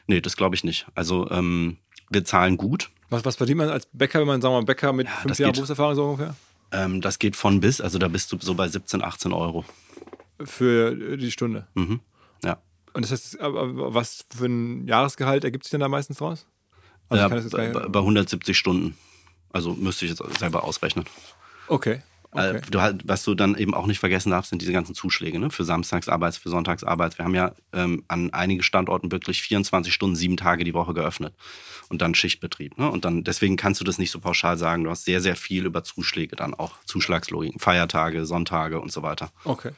[0.06, 0.86] Nee, das glaube ich nicht.
[0.94, 1.78] Also ähm,
[2.10, 2.90] wir zahlen gut.
[3.10, 5.38] Was, was verdient man als Bäcker, wenn man, sagen wir mal, Bäcker mit ja, fünf
[5.38, 6.34] Jahren Berufserfahrung so ungefähr?
[6.72, 9.64] Ähm, das geht von bis, also da bist du so bei 17, 18 Euro.
[10.44, 11.66] Für die Stunde?
[11.74, 12.00] Mhm.
[12.44, 12.58] Ja.
[12.92, 16.46] Und das heißt, was für ein Jahresgehalt ergibt sich denn da meistens raus?
[17.08, 18.96] Also ja, bei, bei 170 Stunden.
[19.52, 21.06] Also müsste ich jetzt selber ausrechnen.
[21.68, 22.00] Okay.
[22.34, 22.60] Äh, okay.
[22.70, 25.50] Du, was du dann eben auch nicht vergessen darfst, sind diese ganzen Zuschläge ne?
[25.50, 27.16] für Samstagsarbeits, für Sonntagsarbeits.
[27.16, 31.34] Wir haben ja ähm, an einigen Standorten wirklich 24 Stunden, sieben Tage die Woche geöffnet
[31.88, 32.76] und dann Schichtbetrieb.
[32.76, 32.90] Ne?
[32.90, 34.84] Und dann deswegen kannst du das nicht so pauschal sagen.
[34.84, 39.30] Du hast sehr, sehr viel über Zuschläge dann auch, Zuschlagslogiken, Feiertage, Sonntage und so weiter.
[39.44, 39.70] Okay.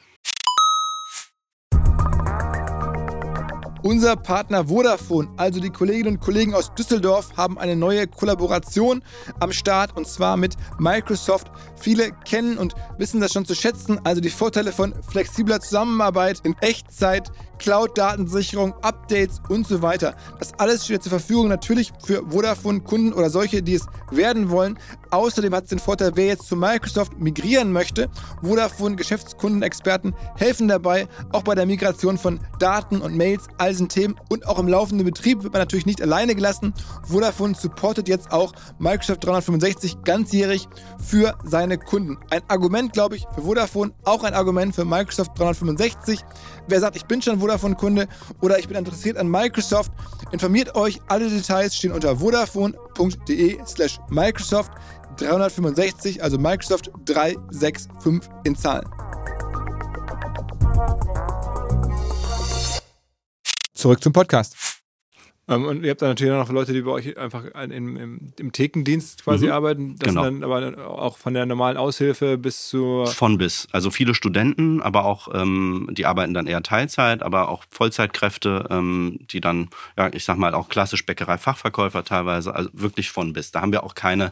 [3.83, 9.01] Unser Partner Vodafone, also die Kolleginnen und Kollegen aus Düsseldorf, haben eine neue Kollaboration
[9.39, 11.51] am Start und zwar mit Microsoft.
[11.79, 16.55] Viele kennen und wissen das schon zu schätzen, also die Vorteile von flexibler Zusammenarbeit in
[16.61, 20.15] Echtzeit, Cloud-Datensicherung, Updates und so weiter.
[20.37, 24.77] Das alles steht zur Verfügung natürlich für Vodafone-Kunden oder solche, die es werden wollen.
[25.11, 28.09] Außerdem hat es den Vorteil, wer jetzt zu Microsoft migrieren möchte.
[28.41, 34.47] Vodafone-Geschäftskundenexperten helfen dabei, auch bei der Migration von Daten und Mails, all diesen Themen und
[34.47, 36.73] auch im laufenden Betrieb wird man natürlich nicht alleine gelassen.
[37.03, 40.69] Vodafone supportet jetzt auch Microsoft 365 ganzjährig
[41.05, 42.17] für seine Kunden.
[42.29, 46.21] Ein Argument, glaube ich, für Vodafone, auch ein Argument für Microsoft 365.
[46.67, 48.07] Wer sagt, ich bin schon Vodafone-Kunde
[48.39, 49.91] oder ich bin interessiert an Microsoft,
[50.31, 51.01] informiert euch.
[51.09, 54.71] Alle Details stehen unter vodafone.de slash Microsoft
[55.17, 58.89] 365, also Microsoft 365 in Zahlen.
[63.81, 64.55] zurück zum Podcast.
[65.47, 68.33] Ähm, und ihr habt dann natürlich auch noch Leute, die bei euch einfach im, im,
[68.37, 69.51] im Thekendienst quasi mhm.
[69.51, 69.95] arbeiten.
[69.97, 70.23] Das genau.
[70.23, 73.05] sind dann aber auch von der normalen Aushilfe bis zu.
[73.07, 73.67] Von bis.
[73.71, 79.17] Also viele Studenten, aber auch, ähm, die arbeiten dann eher Teilzeit, aber auch Vollzeitkräfte, ähm,
[79.31, 83.51] die dann, ja, ich sag mal, auch klassisch Bäckerei-Fachverkäufer teilweise, also wirklich von bis.
[83.51, 84.31] Da haben wir auch keine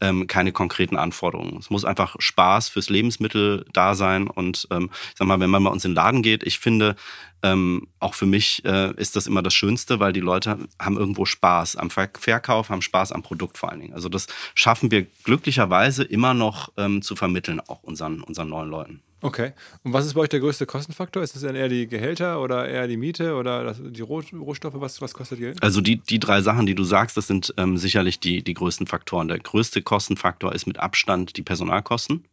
[0.00, 1.56] ähm, keine konkreten Anforderungen.
[1.58, 4.28] Es muss einfach Spaß fürs Lebensmittel da sein.
[4.28, 6.96] Und ähm, ich sag mal, wenn man bei uns in den Laden geht, ich finde,
[7.42, 11.24] ähm, auch für mich äh, ist das immer das Schönste, weil die Leute haben irgendwo
[11.24, 13.94] Spaß am Verkauf, haben Spaß am Produkt vor allen Dingen.
[13.94, 19.02] Also das schaffen wir glücklicherweise immer noch ähm, zu vermitteln, auch unseren, unseren neuen Leuten.
[19.20, 19.52] Okay.
[19.82, 21.22] Und was ist bei euch der größte Kostenfaktor?
[21.22, 24.74] Ist es dann eher die Gehälter oder eher die Miete oder die Rohstoffe?
[24.74, 25.62] Was, was kostet Geld?
[25.62, 28.86] Also die, die drei Sachen, die du sagst, das sind ähm, sicherlich die, die größten
[28.86, 29.26] Faktoren.
[29.28, 32.24] Der größte Kostenfaktor ist mit Abstand die Personalkosten.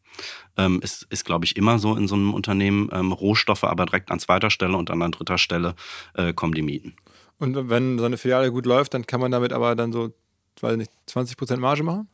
[0.58, 2.90] Ähm, ist, ist glaube ich, immer so in so einem Unternehmen.
[2.92, 5.76] Ähm, Rohstoffe aber direkt an zweiter Stelle und dann an dritter Stelle
[6.14, 6.96] äh, kommen die Mieten.
[7.40, 10.14] Und wenn so eine Filiale gut läuft, dann kann man damit aber dann so,
[10.62, 12.08] weiß nicht, 20% Marge machen?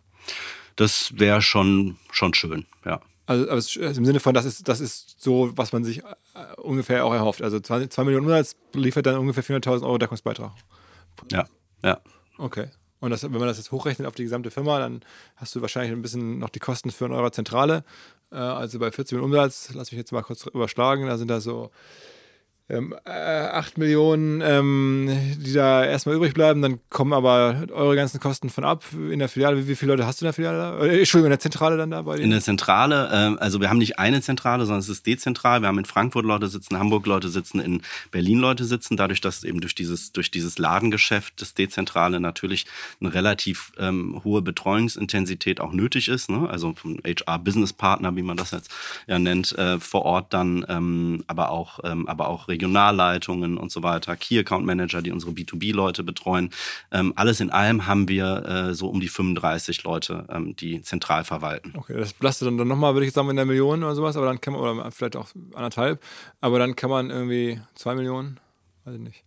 [0.78, 3.02] Das wäre schon, schon schön, ja.
[3.26, 6.04] Also, also, im Sinne von, das ist, das ist so, was man sich äh,
[6.58, 7.42] ungefähr auch erhofft.
[7.42, 10.52] Also 2 Millionen Umsatz liefert dann ungefähr 400.000 Euro Deckungsbeitrag.
[11.32, 11.46] Ja,
[11.84, 12.02] ja.
[12.38, 12.68] Okay.
[13.00, 15.02] Und das, wenn man das jetzt hochrechnet auf die gesamte Firma, dann
[15.36, 17.84] hast du wahrscheinlich ein bisschen noch die Kosten für in eurer Zentrale.
[18.32, 21.42] Äh, also bei 40 Millionen Umsatz, lass mich jetzt mal kurz überschlagen, da sind da
[21.42, 21.72] so
[22.72, 28.20] ähm, äh, 8 Millionen, ähm, die da erstmal übrig bleiben, dann kommen aber eure ganzen
[28.20, 29.58] Kosten von ab in der Filiale.
[29.58, 30.80] Wie, wie viele Leute hast du in der Filiale da?
[30.80, 32.24] Äh, Entschuldigung, in der Zentrale dann da bei dir?
[32.24, 35.62] In der Zentrale, äh, also wir haben nicht eine Zentrale, sondern es ist dezentral.
[35.62, 38.96] Wir haben in Frankfurt Leute sitzen, Hamburg Leute sitzen, in Berlin Leute sitzen.
[38.96, 42.66] Dadurch, dass eben durch dieses, durch dieses Ladengeschäft das Dezentrale natürlich
[43.02, 46.30] eine relativ ähm, hohe Betreuungsintensität auch nötig ist.
[46.30, 46.50] Ne?
[46.50, 48.72] Also von HR-Business-Partner, wie man das jetzt
[49.08, 53.72] ja nennt, äh, vor Ort dann, ähm, aber auch, ähm, aber auch regional Regionalleitungen und
[53.72, 56.52] so weiter, Key Account Manager, die unsere B2B-Leute betreuen.
[56.92, 61.24] Ähm, alles in allem haben wir äh, so um die 35 Leute, ähm, die zentral
[61.24, 61.74] verwalten.
[61.76, 64.40] Okay, das belastet dann, nochmal, würde ich sagen, in der Million oder sowas, aber dann
[64.40, 66.02] kann man, oder vielleicht auch anderthalb,
[66.40, 68.40] aber dann kann man irgendwie zwei Millionen,
[68.86, 69.24] weiß ich nicht.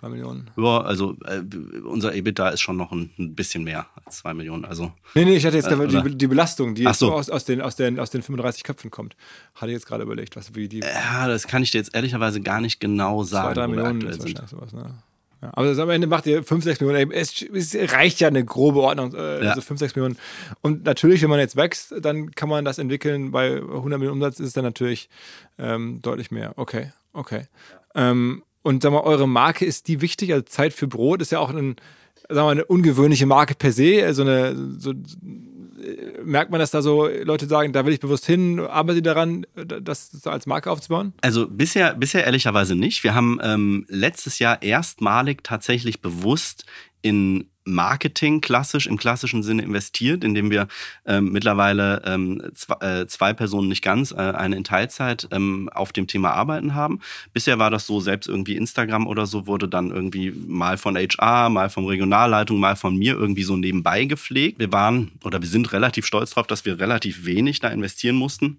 [0.00, 0.50] Drei Millionen?
[0.56, 1.40] Ja, also äh,
[1.84, 4.64] unser EBITDA ist schon noch ein, ein, bisschen mehr als zwei Millionen.
[4.66, 7.12] Also, nee, nee, ich hatte jetzt äh, die, die, Belastung, die so.
[7.12, 9.16] aus, aus, den, aus, den, aus den 35 Köpfen kommt.
[9.54, 10.80] Hatte ich jetzt gerade überlegt, was wie die.
[10.80, 13.54] Ja, das kann ich dir jetzt ehrlicherweise gar nicht genau sagen.
[13.54, 14.94] Zwei, drei Millionen ist wahrscheinlich sowas, ne?
[15.42, 17.10] Ja, aber am Ende macht ihr 5, 6 Millionen.
[17.10, 19.50] Es, es, reicht ja eine grobe Ordnung, äh, ja.
[19.50, 20.16] also 5, 6 Millionen.
[20.62, 23.32] Und natürlich, wenn man jetzt wächst, dann kann man das entwickeln.
[23.32, 25.10] Bei 100 Millionen Umsatz ist es dann natürlich
[25.58, 26.54] ähm, deutlich mehr.
[26.56, 27.48] Okay, okay.
[27.94, 30.32] Ähm, und sag mal, eure Marke ist die wichtig?
[30.32, 31.76] Also Zeit für Brot ist ja auch ein,
[32.28, 34.04] sag mal, eine ungewöhnliche Marke per se.
[34.04, 34.92] Also eine, so,
[36.24, 40.10] merkt man, dass da so Leute sagen, da will ich bewusst hin, arbeite daran, das
[40.10, 41.12] so als Marke aufzubauen?
[41.20, 43.04] Also bisher, bisher ehrlicherweise nicht.
[43.04, 46.66] Wir haben ähm, letztes Jahr erstmalig tatsächlich bewusst
[47.02, 50.68] in Marketing klassisch, im klassischen Sinne investiert, indem wir
[51.04, 55.92] ähm, mittlerweile ähm, zwei, äh, zwei Personen nicht ganz, äh, eine in Teilzeit ähm, auf
[55.92, 57.00] dem Thema arbeiten haben.
[57.32, 61.50] Bisher war das so, selbst irgendwie Instagram oder so wurde dann irgendwie mal von HR,
[61.50, 64.58] mal vom Regionalleitung, mal von mir irgendwie so nebenbei gepflegt.
[64.58, 68.58] Wir waren oder wir sind relativ stolz darauf, dass wir relativ wenig da investieren mussten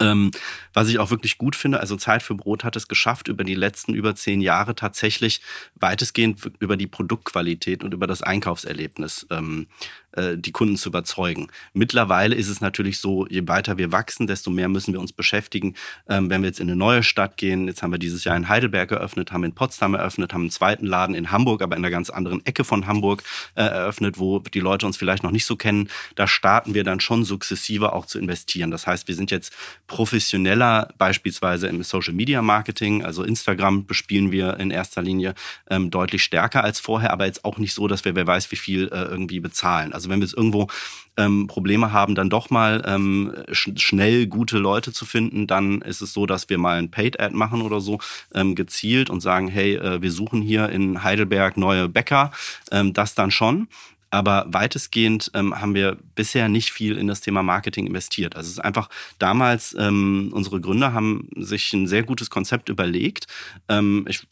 [0.00, 0.30] ähm,
[0.72, 3.54] was ich auch wirklich gut finde, also Zeit für Brot hat es geschafft, über die
[3.54, 5.40] letzten über zehn Jahre tatsächlich
[5.74, 9.66] weitestgehend über die Produktqualität und über das Einkaufserlebnis ähm,
[10.16, 11.48] äh, die Kunden zu überzeugen.
[11.72, 15.74] Mittlerweile ist es natürlich so, je weiter wir wachsen, desto mehr müssen wir uns beschäftigen.
[16.08, 18.48] Ähm, wenn wir jetzt in eine neue Stadt gehen, jetzt haben wir dieses Jahr in
[18.48, 21.90] Heidelberg eröffnet, haben in Potsdam eröffnet, haben einen zweiten Laden in Hamburg, aber in einer
[21.90, 23.22] ganz anderen Ecke von Hamburg
[23.54, 25.88] äh, eröffnet, wo die Leute uns vielleicht noch nicht so kennen.
[26.14, 28.70] Da starten wir dann schon sukzessive auch zu investieren.
[28.70, 29.52] Das heißt, wir sind jetzt
[29.86, 35.34] professioneller beispielsweise im Social Media Marketing, also Instagram bespielen wir in erster Linie
[35.70, 38.56] ähm, deutlich stärker als vorher, aber jetzt auch nicht so, dass wir wer weiß wie
[38.56, 39.92] viel äh, irgendwie bezahlen.
[39.92, 40.68] Also wenn wir jetzt irgendwo
[41.16, 46.02] ähm, Probleme haben, dann doch mal ähm, sch schnell gute Leute zu finden, dann ist
[46.02, 47.98] es so, dass wir mal ein Paid-Ad machen oder so
[48.34, 52.32] ähm, gezielt und sagen, hey, äh, wir suchen hier in Heidelberg neue Bäcker,
[52.70, 53.68] ähm, das dann schon.
[54.10, 58.36] Aber weitestgehend ähm, haben wir bisher nicht viel in das Thema Marketing investiert.
[58.36, 58.88] Also es ist einfach
[59.18, 63.26] damals, ähm, unsere Gründer haben sich ein sehr gutes Konzept überlegt.
[63.68, 64.26] Ähm, ich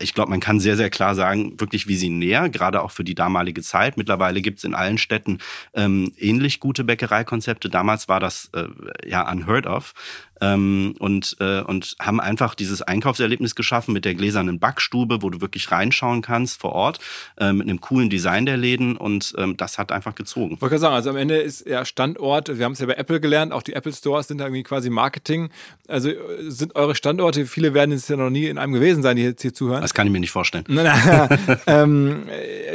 [0.00, 3.62] ich glaube, man kann sehr, sehr klar sagen, wirklich visionär, gerade auch für die damalige
[3.62, 3.96] Zeit.
[3.96, 5.38] Mittlerweile gibt es in allen Städten
[5.74, 7.68] ähm, ähnlich gute Bäckereikonzepte.
[7.68, 8.66] Damals war das äh,
[9.08, 9.94] ja unheard of.
[10.42, 15.40] Ähm, und, äh, und haben einfach dieses Einkaufserlebnis geschaffen mit der gläsernen Backstube, wo du
[15.40, 16.98] wirklich reinschauen kannst vor Ort,
[17.38, 20.60] äh, mit einem coolen Design der Läden und ähm, das hat einfach gezogen.
[20.60, 23.52] Wollte sagen, also am Ende ist ja Standort, wir haben es ja bei Apple gelernt,
[23.52, 25.50] auch die Apple Stores sind irgendwie quasi Marketing.
[25.86, 26.16] Also äh,
[26.48, 29.42] sind eure Standorte, viele werden jetzt ja noch nie in einem gewesen sein, die jetzt
[29.42, 29.80] hier zuhören.
[29.80, 30.64] Das kann ich mir nicht vorstellen.
[31.66, 32.24] ähm,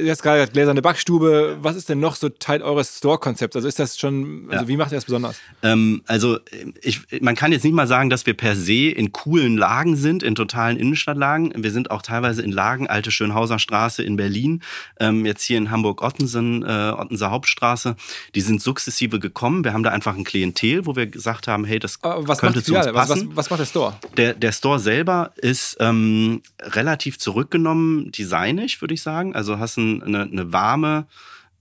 [0.01, 3.55] jetzt gerade gläserne Backstube, was ist denn noch so Teil eures Store-Konzepts?
[3.55, 4.67] Also ist das schon, also ja.
[4.67, 5.37] wie macht ihr das besonders?
[5.63, 6.37] Ähm, also
[6.81, 10.23] ich, man kann jetzt nicht mal sagen, dass wir per se in coolen Lagen sind,
[10.23, 11.53] in totalen Innenstadtlagen.
[11.55, 14.61] Wir sind auch teilweise in Lagen, alte Schönhauser Straße in Berlin,
[14.99, 17.95] ähm, jetzt hier in Hamburg-Ottensen, äh, Ottenser Hauptstraße.
[18.35, 19.63] Die sind sukzessive gekommen.
[19.63, 22.75] Wir haben da einfach ein Klientel, wo wir gesagt haben, hey, das was könnte zu
[22.75, 22.95] uns passen.
[22.95, 23.95] Was, was, was, macht der Store?
[24.17, 29.35] Der, der Store selber ist ähm, relativ zurückgenommen, designig, würde ich sagen.
[29.35, 31.07] Also hast ein, eine, eine warme,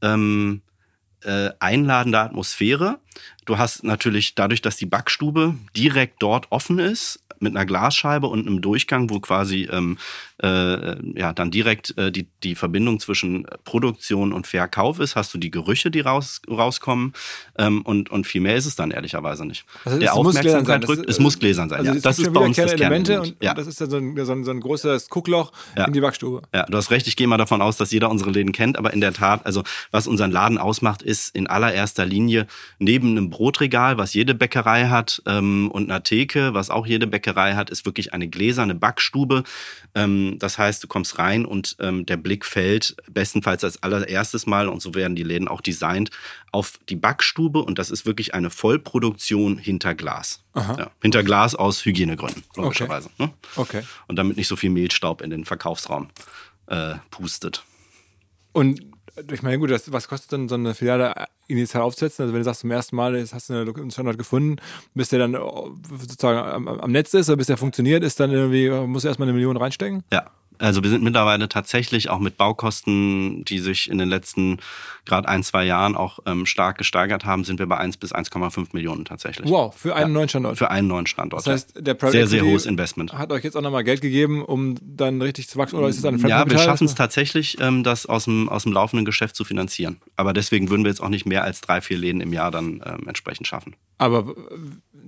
[0.02, 0.62] ähm,
[1.22, 2.98] äh, einladende Atmosphäre.
[3.44, 8.46] Du hast natürlich dadurch, dass die Backstube direkt dort offen ist, mit einer Glasscheibe und
[8.46, 9.98] einem Durchgang, wo quasi ähm,
[10.42, 15.38] äh, ja dann direkt äh, die, die Verbindung zwischen Produktion und Verkauf ist, hast du
[15.38, 17.12] die Gerüche, die raus, rauskommen
[17.58, 19.64] ähm, und, und viel mehr ist es dann ehrlicherweise nicht.
[19.84, 21.80] Also Der Aufmerksamkeit drückt, es muss gläsern sein.
[21.80, 22.00] Also ja.
[22.00, 23.54] Das ist bei uns das Elemente und, ja.
[23.54, 25.84] das ist dann so ein, so ein, so ein großes Guckloch ja.
[25.84, 26.42] in die Backstube.
[26.54, 28.92] Ja, du hast recht, ich gehe mal davon aus, dass jeder unsere Läden kennt, aber
[28.92, 32.46] in der Tat, also was unseren Laden ausmacht, ist in allererster Linie
[32.78, 37.54] neben einem Brotregal, was jede Bäckerei hat, ähm, und einer Theke, was auch jede Bäckerei
[37.54, 39.44] hat, ist wirklich eine gläserne Backstube.
[39.94, 44.68] Ähm, das heißt, du kommst rein und ähm, der Blick fällt bestenfalls als allererstes Mal,
[44.68, 46.10] und so werden die Läden auch designt,
[46.52, 50.42] auf die Backstube und das ist wirklich eine Vollproduktion hinter Glas.
[50.54, 53.10] Ja, hinter Glas aus Hygienegründen, logischerweise.
[53.18, 53.26] Okay.
[53.26, 53.32] Ne?
[53.56, 53.82] okay.
[54.08, 56.08] Und damit nicht so viel Mehlstaub in den Verkaufsraum
[56.66, 57.62] äh, pustet.
[58.52, 58.80] Und
[59.30, 61.14] ich meine, gut, das, was kostet denn so eine Filiale
[61.46, 62.22] initial aufzusetzen?
[62.22, 64.56] Also wenn du sagst, zum ersten Mal hast du einen Standort gefunden,
[64.94, 68.30] bis der dann äh, sozusagen am, am Netz ist oder bis der funktioniert, ist dann
[68.30, 70.04] irgendwie, musst du erstmal eine Million reinstecken?
[70.12, 74.58] Ja, also wir sind mittlerweile tatsächlich auch mit Baukosten, die sich in den letzten
[75.06, 78.68] gerade ein, zwei Jahren auch ähm, stark gesteigert haben, sind wir bei 1 bis 1,5
[78.72, 79.48] Millionen tatsächlich.
[79.48, 80.58] Wow, für einen ja, neuen Standort.
[80.58, 81.46] Für einen neuen Standort.
[81.46, 83.12] Das heißt, der Private Sehr, sehr hohes Investment.
[83.12, 86.04] Hat euch jetzt auch nochmal Geld gegeben, um dann richtig zu wachsen oder ist es
[86.04, 89.44] eine Ja, wir schaffen es tatsächlich, ähm, das aus dem, aus dem laufenden Geschäft zu
[89.44, 90.00] finanzieren.
[90.16, 92.82] Aber deswegen würden wir jetzt auch nicht mehr als drei, vier Läden im Jahr dann
[92.84, 93.76] ähm, entsprechend schaffen.
[93.98, 94.34] Aber äh,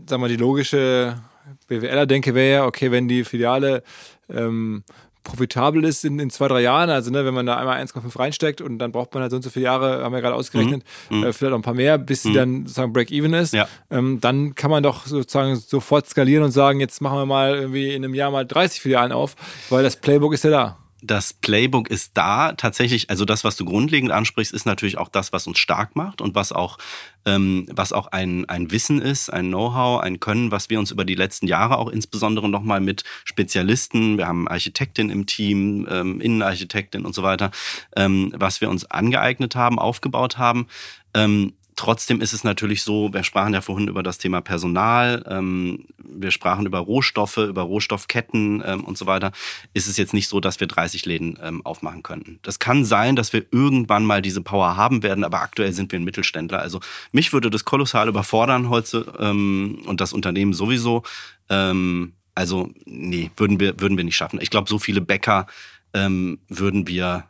[0.06, 1.20] sag mal, die logische
[1.66, 3.82] BWLer-Denke wäre ja, okay, wenn die Filiale
[4.28, 4.84] ähm,
[5.24, 6.90] profitabel ist in, in zwei, drei Jahren.
[6.90, 9.42] Also ne, wenn man da einmal 1,5 reinsteckt und dann braucht man halt so und
[9.42, 11.24] so viele Jahre, haben wir gerade ausgerechnet, mhm.
[11.24, 12.34] äh, vielleicht auch ein paar mehr, bis sie mhm.
[12.34, 13.54] dann sozusagen Break-Even ist.
[13.54, 13.68] Ja.
[13.90, 17.94] Ähm, dann kann man doch sozusagen sofort skalieren und sagen, jetzt machen wir mal irgendwie
[17.94, 19.36] in einem Jahr mal 30 Filialen auf,
[19.70, 23.64] weil das Playbook ist ja da das Playbook ist da tatsächlich, also das, was du
[23.64, 26.78] grundlegend ansprichst, ist natürlich auch das, was uns stark macht und was auch,
[27.24, 31.04] ähm, was auch ein, ein Wissen ist, ein Know-how, ein Können, was wir uns über
[31.04, 37.04] die letzten Jahre auch insbesondere nochmal mit Spezialisten, wir haben Architektin im Team, ähm, Innenarchitektin
[37.04, 37.52] und so weiter,
[37.96, 40.66] ähm, was wir uns angeeignet haben, aufgebaut haben.
[41.14, 45.84] Ähm, Trotzdem ist es natürlich so, wir sprachen ja vorhin über das Thema Personal, ähm,
[45.96, 49.30] wir sprachen über Rohstoffe, über Rohstoffketten ähm, und so weiter.
[49.74, 52.40] Ist es jetzt nicht so, dass wir 30 Läden ähm, aufmachen könnten.
[52.42, 56.00] Das kann sein, dass wir irgendwann mal diese Power haben werden, aber aktuell sind wir
[56.00, 56.58] ein Mittelständler.
[56.58, 56.80] Also
[57.12, 61.04] mich würde das kolossal überfordern heute ähm, und das Unternehmen sowieso.
[61.48, 64.40] Ähm, also nee, würden wir, würden wir nicht schaffen.
[64.42, 65.46] Ich glaube, so viele Bäcker
[65.94, 67.28] ähm, würden wir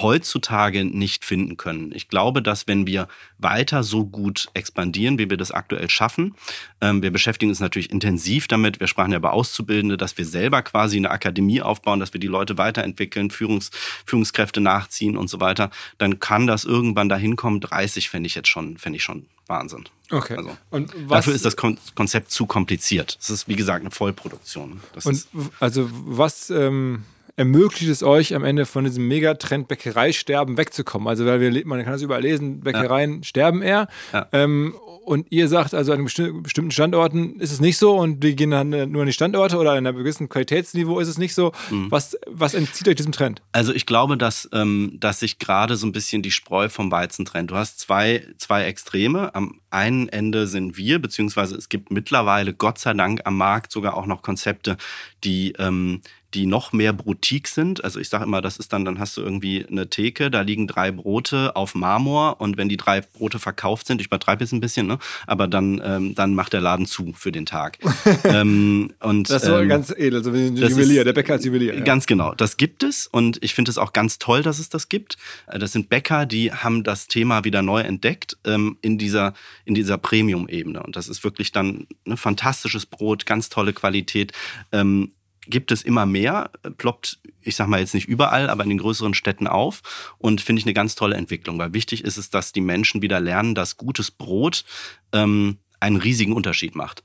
[0.00, 1.92] heutzutage nicht finden können.
[1.94, 6.34] Ich glaube, dass wenn wir weiter so gut expandieren, wie wir das aktuell schaffen,
[6.80, 10.62] ähm, wir beschäftigen uns natürlich intensiv damit, wir sprachen ja über Auszubildende, dass wir selber
[10.62, 13.70] quasi eine Akademie aufbauen, dass wir die Leute weiterentwickeln, Führungs
[14.06, 17.60] Führungskräfte nachziehen und so weiter, dann kann das irgendwann dahin kommen.
[17.60, 19.84] 30 fände ich jetzt schon, fände ich schon Wahnsinn.
[20.10, 20.36] Okay.
[20.36, 23.18] Also, und dafür ist das Konzept zu kompliziert.
[23.20, 24.80] Es ist, wie gesagt, eine Vollproduktion.
[24.94, 25.26] Das und
[25.60, 26.50] also was...
[26.50, 27.04] Ähm
[27.36, 31.08] ermöglicht es euch am Ende von diesem Megatrend Bäckereisterben wegzukommen.
[31.08, 33.22] Also weil wir, man kann das überall lesen, Bäckereien ja.
[33.22, 33.88] sterben eher.
[34.12, 34.28] Ja.
[34.32, 38.52] Ähm, und ihr sagt also an bestimmten Standorten ist es nicht so und die gehen
[38.52, 41.52] dann nur an die Standorte oder in einem gewissen Qualitätsniveau ist es nicht so.
[41.70, 41.90] Mhm.
[41.90, 43.42] Was, was entzieht euch diesem Trend?
[43.50, 47.24] Also ich glaube, dass, ähm, dass sich gerade so ein bisschen die Spreu vom Weizen
[47.24, 47.50] trennt.
[47.50, 49.34] Du hast zwei, zwei Extreme.
[49.34, 53.96] Am einen Ende sind wir, beziehungsweise es gibt mittlerweile Gott sei Dank am Markt sogar
[53.96, 54.76] auch noch Konzepte,
[55.24, 56.02] die, ähm,
[56.34, 57.84] die noch mehr Boutique sind.
[57.84, 60.66] Also ich sage immer, das ist dann, dann hast du irgendwie eine Theke, da liegen
[60.66, 64.60] drei Brote auf Marmor und wenn die drei Brote verkauft sind, ich übertreibe jetzt ein
[64.60, 64.98] bisschen, ne?
[65.26, 67.78] aber dann, ähm, dann macht der Laden zu für den Tag.
[68.24, 71.74] ähm, und, das ist ähm, ganz edel, so wie ein Juwelier, der Bäcker als Juwelier.
[71.74, 71.84] Ja.
[71.84, 74.88] Ganz genau, das gibt es und ich finde es auch ganz toll, dass es das
[74.88, 75.18] gibt.
[75.46, 79.74] Äh, das sind Bäcker, die haben das Thema wieder neu entdeckt ähm, in dieser, in
[79.74, 84.32] dieser Premium-Ebene und das ist wirklich dann ein fantastisches Brot, ganz tolle Qualität.
[84.72, 85.12] Ähm,
[85.46, 89.14] gibt es immer mehr, ploppt, ich sag mal jetzt nicht überall, aber in den größeren
[89.14, 92.60] Städten auf und finde ich eine ganz tolle Entwicklung, weil wichtig ist es, dass die
[92.60, 94.64] Menschen wieder lernen, dass gutes Brot
[95.12, 97.02] ähm, einen riesigen Unterschied macht.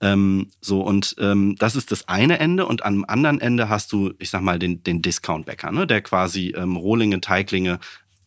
[0.00, 4.14] Ähm, so und ähm, das ist das eine Ende und am anderen Ende hast du,
[4.18, 7.80] ich sag mal, den, den Discount-Bäcker, ne, der quasi ähm, Rohlinge, Teiglinge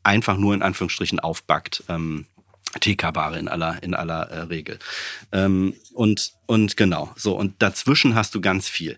[0.04, 1.84] einfach nur in Anführungsstrichen aufbackt.
[1.90, 2.28] Ähm,
[2.80, 4.80] TK-Ware in aller, in aller äh, Regel.
[5.32, 7.36] Ähm, und, und genau, so.
[7.38, 8.98] Und dazwischen hast du ganz viel.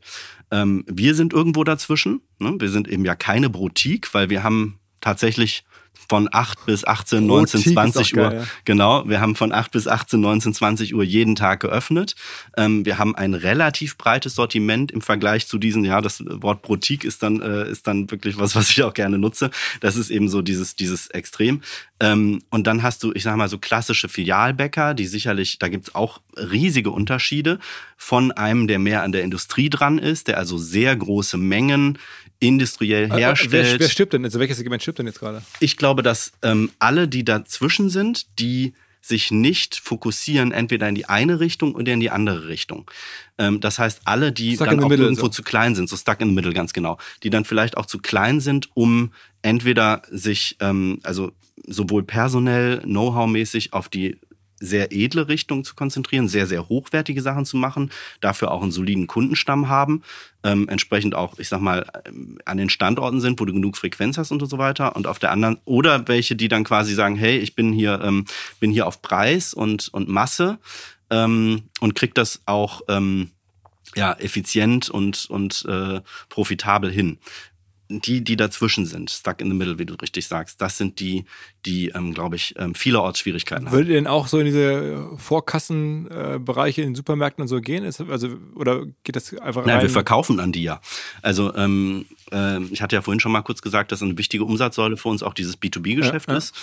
[0.51, 2.21] Ähm, wir sind irgendwo dazwischen.
[2.39, 2.55] Ne?
[2.59, 5.63] Wir sind eben ja keine Boutique, weil wir haben tatsächlich
[6.07, 8.29] von 8 bis 18, 19, 20 Uhr.
[8.29, 8.47] Geil, ja.
[8.65, 12.15] Genau, wir haben von 8 bis 18, 19, 20 Uhr jeden Tag geöffnet.
[12.57, 17.03] Ähm, wir haben ein relativ breites Sortiment im Vergleich zu diesen, ja, das Wort Boutique
[17.03, 19.51] ist dann, äh, ist dann wirklich was, was ich auch gerne nutze.
[19.81, 21.61] Das ist eben so dieses, dieses Extrem.
[21.99, 25.93] Ähm, und dann hast du, ich sag mal, so klassische Filialbäcker, die sicherlich, da gibt's
[25.95, 27.59] auch riesige Unterschiede
[27.97, 31.97] von einem, der mehr an der Industrie dran ist, der also sehr große Mengen
[32.39, 33.51] industriell herstellt.
[33.51, 34.23] Wer, wer stirbt denn?
[34.23, 35.41] Also welches Segment stirbt denn jetzt gerade?
[35.59, 41.05] Ich glaube, dass ähm, alle, die dazwischen sind, die sich nicht fokussieren, entweder in die
[41.05, 42.89] eine Richtung oder in die andere Richtung.
[43.37, 45.29] Ähm, das heißt, alle, die stuck dann auch middle, irgendwo so.
[45.29, 47.99] zu klein sind, so stuck in the middle, ganz genau, die dann vielleicht auch zu
[47.99, 51.31] klein sind, um entweder sich, ähm, also
[51.65, 54.17] sowohl personell, Know-how-mäßig auf die
[54.59, 57.91] sehr edle Richtung zu konzentrieren, sehr, sehr hochwertige Sachen zu machen,
[58.21, 60.03] dafür auch einen soliden Kundenstamm haben,
[60.43, 64.17] ähm, entsprechend auch, ich sag mal, ähm, an den Standorten sind, wo du genug Frequenz
[64.17, 64.95] hast und so weiter.
[64.95, 68.25] Und auf der anderen, oder welche, die dann quasi sagen, hey, ich bin hier, ähm,
[68.59, 70.57] bin hier auf Preis und, und Masse
[71.09, 73.31] ähm, und krieg das auch ähm,
[73.95, 77.17] ja, effizient und, und äh, profitabel hin
[77.89, 81.25] die, die dazwischen sind, stuck in the middle, wie du richtig sagst, das sind die,
[81.65, 83.71] die, ähm, glaube ich, ähm, vielerorts Schwierigkeiten haben.
[83.71, 87.83] Würdet ihr denn auch so in diese Vorkassenbereiche äh, in Supermärkten und so gehen?
[87.83, 89.81] Ist, also, oder geht das einfach Nein, rein?
[89.83, 90.81] wir verkaufen an die ja.
[91.23, 94.97] Also ähm, äh, ich hatte ja vorhin schon mal kurz gesagt, dass eine wichtige Umsatzsäule
[94.97, 96.37] für uns auch dieses B2B-Geschäft ja, ja.
[96.37, 96.55] ist.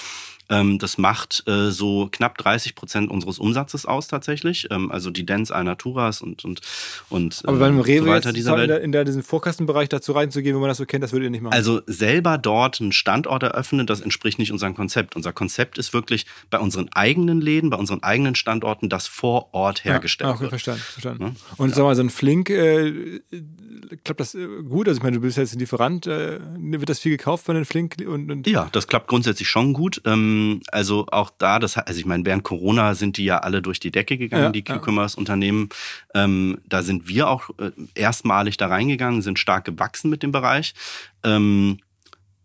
[0.49, 4.69] Ähm, das macht äh, so knapp 30 Prozent unseres Umsatzes aus tatsächlich.
[4.71, 6.61] Ähm, also die Dance Alnaturas und und
[7.09, 8.71] und Aber beim Rewe so weiter dieser Welt.
[8.83, 11.31] in, der, in diesen Vorkastenbereich dazu reinzugehen, wo man das so kennt, das würdet ihr
[11.31, 11.53] nicht machen.
[11.53, 15.17] Also selber dort einen Standort eröffnen, das entspricht nicht unserem Konzept.
[15.17, 19.85] Unser Konzept ist wirklich bei unseren eigenen Läden, bei unseren eigenen Standorten, das vor Ort
[19.85, 20.51] hergestellt ja, okay, wird.
[20.51, 21.23] Verstanden, verstanden.
[21.25, 21.33] Ja?
[21.57, 21.75] Und ja.
[21.75, 23.21] sag mal, so ein Flink, äh,
[24.05, 24.87] klappt das äh, gut?
[24.87, 27.65] Also ich meine, du bist jetzt ein Lieferant, äh, wird das viel gekauft von den
[27.65, 27.97] Flink?
[28.07, 30.01] Und, und ja, das klappt grundsätzlich schon gut.
[30.05, 33.81] Ähm, also auch da, das, also ich meine, während Corona sind die ja alle durch
[33.81, 35.71] die Decke gegangen, ja, die Q-Commerce-Unternehmen.
[36.15, 40.75] Ähm, da sind wir auch äh, erstmalig da reingegangen, sind stark gewachsen mit dem Bereich.
[41.25, 41.79] Ähm,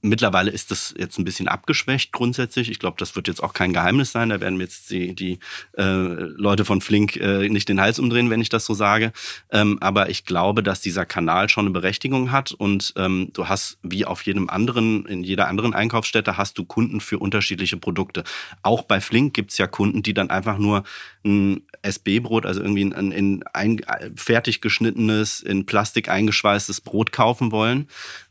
[0.03, 2.71] Mittlerweile ist das jetzt ein bisschen abgeschwächt grundsätzlich.
[2.71, 4.29] Ich glaube, das wird jetzt auch kein Geheimnis sein.
[4.29, 5.37] Da werden jetzt die, die
[5.77, 9.13] äh, Leute von Flink äh, nicht den Hals umdrehen, wenn ich das so sage.
[9.51, 13.77] Ähm, aber ich glaube, dass dieser Kanal schon eine Berechtigung hat und ähm, du hast
[13.83, 18.23] wie auf jedem anderen, in jeder anderen Einkaufsstätte hast du Kunden für unterschiedliche Produkte.
[18.63, 20.83] Auch bei Flink gibt's ja Kunden, die dann einfach nur
[21.23, 23.81] ein SB-Brot, also irgendwie ein, ein, ein
[24.15, 27.87] fertig geschnittenes, in Plastik eingeschweißtes Brot kaufen wollen.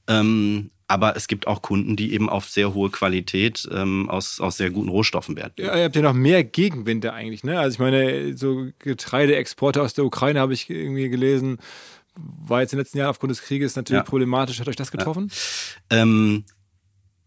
[0.08, 4.56] Ähm, aber es gibt auch Kunden, die eben auf sehr hohe Qualität ähm, aus, aus
[4.56, 7.60] sehr guten Rohstoffen Wert Ja, ihr habt ja noch mehr Gegenwinde eigentlich, ne?
[7.60, 11.58] Also ich meine, so Getreideexporte aus der Ukraine habe ich irgendwie gelesen,
[12.16, 14.04] war jetzt in den letzten Jahren aufgrund des Krieges natürlich ja.
[14.04, 14.58] problematisch.
[14.58, 15.30] Hat euch das getroffen?
[15.92, 16.02] Ja.
[16.02, 16.44] Ähm,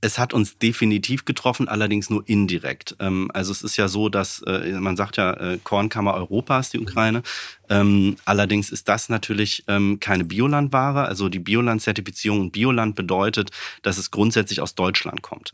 [0.03, 2.95] es hat uns definitiv getroffen, allerdings nur indirekt.
[2.99, 6.79] Ähm, also es ist ja so, dass äh, man sagt ja, äh, Kornkammer Europas, die
[6.79, 7.23] Ukraine.
[7.69, 11.05] Ähm, allerdings ist das natürlich ähm, keine Biolandware.
[11.05, 13.51] Also die Bioland-Zertifizierung und Bioland bedeutet,
[13.81, 15.53] dass es grundsätzlich aus Deutschland kommt.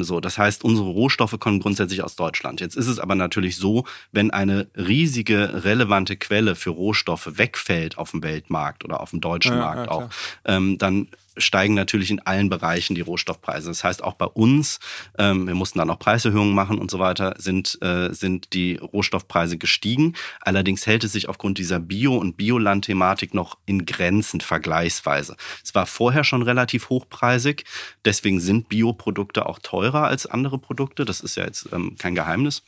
[0.00, 2.60] So, das heißt, unsere Rohstoffe kommen grundsätzlich aus Deutschland.
[2.60, 8.10] Jetzt ist es aber natürlich so, wenn eine riesige relevante Quelle für Rohstoffe wegfällt auf
[8.10, 10.08] dem Weltmarkt oder auf dem deutschen ja, Markt ja, auch,
[10.44, 13.68] dann steigen natürlich in allen Bereichen die Rohstoffpreise.
[13.68, 14.80] Das heißt, auch bei uns,
[15.18, 19.58] ähm, wir mussten dann auch Preiserhöhungen machen und so weiter, sind, äh, sind die Rohstoffpreise
[19.58, 20.14] gestiegen.
[20.40, 25.36] Allerdings hält es sich aufgrund dieser Bio- und Bioland-Thematik noch in Grenzen vergleichsweise.
[25.64, 27.64] Es war vorher schon relativ hochpreisig,
[28.04, 31.04] deswegen sind Bioprodukte auch teurer als andere Produkte.
[31.04, 32.62] Das ist ja jetzt ähm, kein Geheimnis.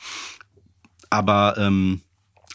[1.11, 2.01] Aber ähm,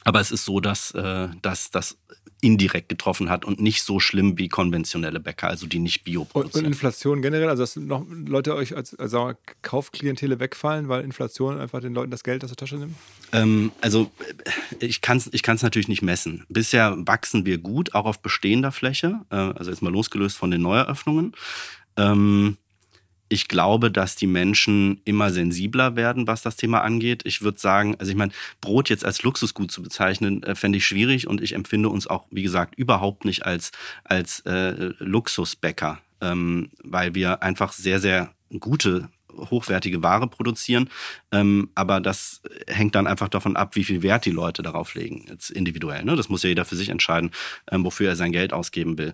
[0.05, 1.97] Aber es ist so, dass, äh, dass das
[2.41, 6.59] indirekt getroffen hat und nicht so schlimm wie konventionelle Bäcker, also die nicht bio produzieren.
[6.59, 9.15] Und, und Inflation generell, also dass noch Leute euch als, als
[9.61, 12.95] Kaufklientele wegfallen, weil Inflation einfach den Leuten das Geld aus der Tasche nimmt?
[13.31, 14.11] Ähm, also
[14.79, 16.45] ich kann es ich kann's natürlich nicht messen.
[16.49, 20.61] Bisher wachsen wir gut, auch auf bestehender Fläche, äh, also jetzt mal losgelöst von den
[20.61, 21.33] Neueröffnungen.
[21.97, 22.57] Ähm,
[23.29, 27.21] ich glaube, dass die Menschen immer sensibler werden, was das Thema angeht.
[27.25, 30.85] Ich würde sagen, also ich meine, Brot jetzt als Luxusgut zu bezeichnen, äh, fände ich
[30.85, 33.71] schwierig und ich empfinde uns auch, wie gesagt, überhaupt nicht als,
[34.03, 40.89] als äh, Luxusbäcker, ähm, weil wir einfach sehr, sehr gute hochwertige Ware produzieren.
[41.31, 45.25] Ähm, aber das hängt dann einfach davon ab, wie viel Wert die Leute darauf legen,
[45.29, 46.03] jetzt individuell.
[46.03, 46.15] Ne?
[46.15, 47.31] Das muss ja jeder für sich entscheiden,
[47.71, 49.13] ähm, wofür er sein Geld ausgeben will.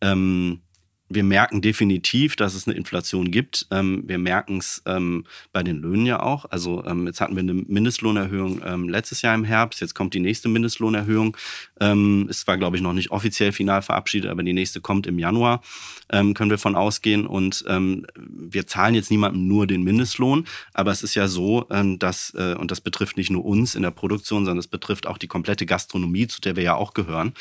[0.00, 0.60] Ähm,
[1.08, 3.66] wir merken definitiv, dass es eine Inflation gibt.
[3.70, 6.46] Ähm, wir merken es ähm, bei den Löhnen ja auch.
[6.50, 9.80] Also ähm, jetzt hatten wir eine Mindestlohnerhöhung letztes Jahr im Herbst.
[9.80, 11.36] Jetzt kommt die nächste Mindestlohnerhöhung.
[11.80, 15.18] Ähm, es war, glaube ich, noch nicht offiziell final verabschiedet, aber die nächste kommt im
[15.18, 15.62] Januar,
[16.08, 17.26] können wir von ausgehen.
[17.26, 20.46] Und wir zahlen jetzt niemandem nur den Mindestlohn.
[20.72, 21.66] Aber es ist ja so,
[21.98, 25.18] dass, äh, und das betrifft nicht nur uns in der Produktion, sondern es betrifft auch
[25.18, 27.34] die komplette Gastronomie, zu der wir ja auch gehören,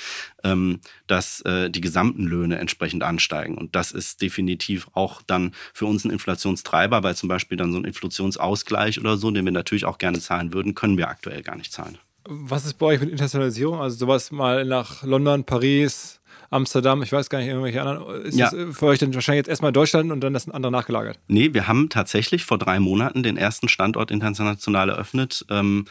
[1.07, 3.57] dass äh, die gesamten Löhne entsprechend ansteigen steigen.
[3.57, 7.77] Und das ist definitiv auch dann für uns ein Inflationstreiber, weil zum Beispiel dann so
[7.77, 11.55] ein Inflationsausgleich oder so, den wir natürlich auch gerne zahlen würden, können wir aktuell gar
[11.55, 11.97] nicht zahlen.
[12.27, 13.79] Was ist bei euch mit Internationalisierung?
[13.79, 18.23] Also sowas mal nach London, Paris, Amsterdam, ich weiß gar nicht, irgendwelche anderen.
[18.23, 18.49] Ist ja.
[18.49, 21.19] das für euch dann wahrscheinlich jetzt erstmal Deutschland und dann das andere nachgelagert?
[21.27, 25.45] Nee, wir haben tatsächlich vor drei Monaten den ersten Standort international eröffnet.
[25.49, 25.85] Ähm,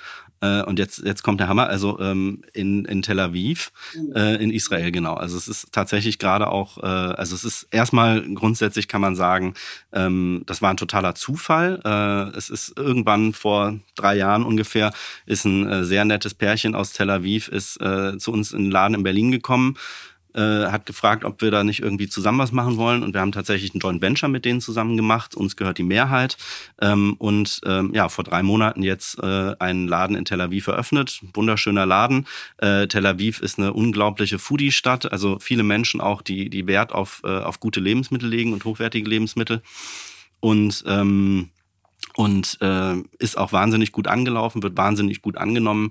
[0.45, 4.13] äh, und jetzt, jetzt kommt der Hammer, also ähm, in, in Tel Aviv, mhm.
[4.15, 5.15] äh, in Israel, genau.
[5.15, 9.55] Also es ist tatsächlich gerade auch, äh, also es ist erstmal grundsätzlich kann man sagen,
[9.93, 11.81] ähm, das war ein totaler Zufall.
[11.85, 14.93] Äh, es ist irgendwann vor drei Jahren ungefähr,
[15.27, 18.71] ist ein äh, sehr nettes Pärchen aus Tel Aviv, ist äh, zu uns in den
[18.71, 19.77] Laden in Berlin gekommen
[20.35, 23.03] äh, hat gefragt, ob wir da nicht irgendwie zusammen was machen wollen.
[23.03, 25.35] Und wir haben tatsächlich ein Joint Venture mit denen zusammen gemacht.
[25.35, 26.37] Uns gehört die Mehrheit.
[26.81, 31.21] Ähm, und ähm, ja, vor drei Monaten jetzt äh, einen Laden in Tel Aviv eröffnet.
[31.35, 32.27] Wunderschöner Laden.
[32.59, 35.11] Äh, Tel Aviv ist eine unglaubliche Foodie-Stadt.
[35.11, 39.09] Also viele Menschen auch, die, die Wert auf, äh, auf gute Lebensmittel legen und hochwertige
[39.09, 39.63] Lebensmittel.
[40.41, 41.51] Und ähm,
[42.17, 45.91] und äh, ist auch wahnsinnig gut angelaufen, wird wahnsinnig gut angenommen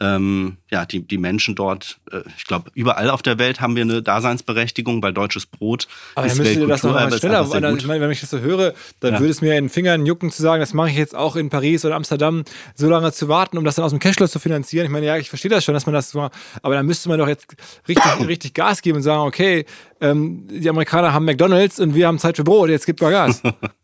[0.00, 3.82] ähm, ja, die, die Menschen dort, äh, ich glaube, überall auf der Welt haben wir
[3.82, 6.68] eine Daseinsberechtigung, weil deutsches Brot Aber ist Weltkultur.
[6.68, 9.20] Das noch mal schneller, ich meine, wenn ich das so höre, dann ja.
[9.20, 11.50] würde es mir in den Fingern jucken zu sagen, das mache ich jetzt auch in
[11.50, 12.44] Paris oder Amsterdam,
[12.74, 14.86] so lange zu warten, um das dann aus dem Cashflow zu finanzieren.
[14.86, 16.30] Ich meine, ja, ich verstehe das schon, dass man das so,
[16.62, 17.54] aber dann müsste man doch jetzt
[17.86, 19.66] richtig, richtig Gas geben und sagen, okay,
[20.00, 23.42] ähm, die Amerikaner haben McDonalds und wir haben Zeit für Brot, jetzt gibt mal Gas.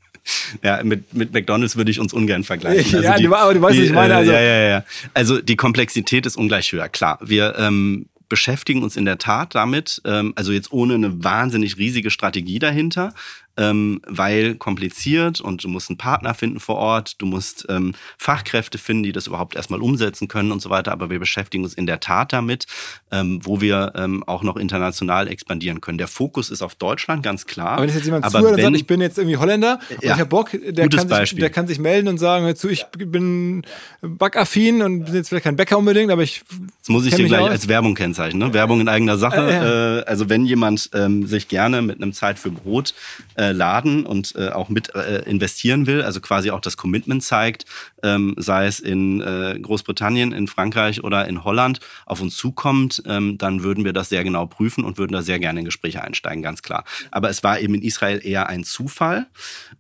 [0.63, 2.97] Ja, mit, mit McDonalds würde ich uns ungern vergleichen.
[2.97, 4.15] Also ja, die, aber du weißt, die, was ich meine.
[4.15, 4.33] Äh, also.
[4.33, 4.85] Ja, ja, ja.
[5.15, 6.89] Also die Komplexität ist ungleich höher.
[6.89, 11.79] Klar, wir ähm, beschäftigen uns in der Tat damit, ähm, also jetzt ohne eine wahnsinnig
[11.79, 13.15] riesige Strategie dahinter,
[13.57, 18.79] ähm, weil kompliziert und du musst einen Partner finden vor Ort, du musst ähm, Fachkräfte
[18.79, 20.93] finden, die das überhaupt erstmal umsetzen können und so weiter.
[20.93, 22.67] Aber wir beschäftigen uns in der Tat damit,
[23.11, 25.99] ähm, wo wir ähm, auch noch international expandieren können.
[25.99, 27.73] Der Fokus ist auf Deutschland, ganz klar.
[27.73, 30.21] Aber wenn jetzt jemand zuhört und sagt, ich bin jetzt irgendwie Holländer und ja, ich
[30.21, 33.63] habe Bock, der kann, sich, der kann sich melden und sagen, hör zu, ich bin
[34.03, 36.43] backaffin und bin jetzt vielleicht kein Bäcker unbedingt, aber ich.
[36.81, 37.51] Das muss ich dir gleich aus.
[37.51, 38.55] als Werbung kennzeichnen, ne?
[38.55, 39.37] Werbung in eigener Sache.
[39.37, 42.95] Äh, äh, also wenn jemand ähm, sich gerne mit einem Zeit für Brot
[43.35, 47.23] äh, äh, laden und äh, auch mit äh, investieren will, also quasi auch das Commitment
[47.23, 47.65] zeigt,
[48.03, 53.39] ähm, sei es in äh, Großbritannien, in Frankreich oder in Holland, auf uns zukommt, ähm,
[53.39, 56.43] dann würden wir das sehr genau prüfen und würden da sehr gerne in Gespräche einsteigen,
[56.43, 56.85] ganz klar.
[57.11, 59.27] Aber es war eben in Israel eher ein Zufall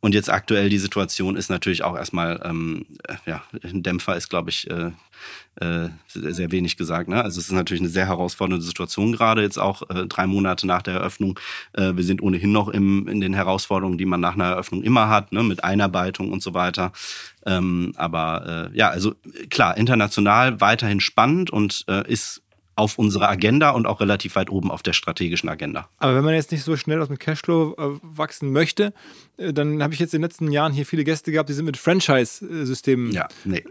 [0.01, 4.29] und jetzt aktuell die Situation ist natürlich auch erstmal, ähm, äh, ja, ein Dämpfer ist,
[4.29, 4.93] glaube ich, äh,
[5.61, 7.09] äh, sehr wenig gesagt.
[7.09, 7.23] Ne?
[7.23, 10.83] Also es ist natürlich eine sehr herausfordernde Situation gerade jetzt auch äh, drei Monate nach
[10.83, 11.39] der Eröffnung.
[11.73, 15.09] Äh, wir sind ohnehin noch im, in den Herausforderungen, die man nach einer Eröffnung immer
[15.09, 15.43] hat, ne?
[15.43, 16.93] mit Einarbeitung und so weiter.
[17.47, 19.15] Ähm, aber äh, ja, also
[19.49, 22.43] klar, international weiterhin spannend und äh, ist
[22.75, 25.89] auf unserer Agenda und auch relativ weit oben auf der strategischen Agenda.
[25.97, 28.93] Aber wenn man jetzt nicht so schnell aus dem Cashflow äh, wachsen möchte,
[29.39, 31.79] dann habe ich jetzt in den letzten Jahren hier viele Gäste gehabt, die sind mit
[31.79, 33.65] Franchise-Systemen ja, nee.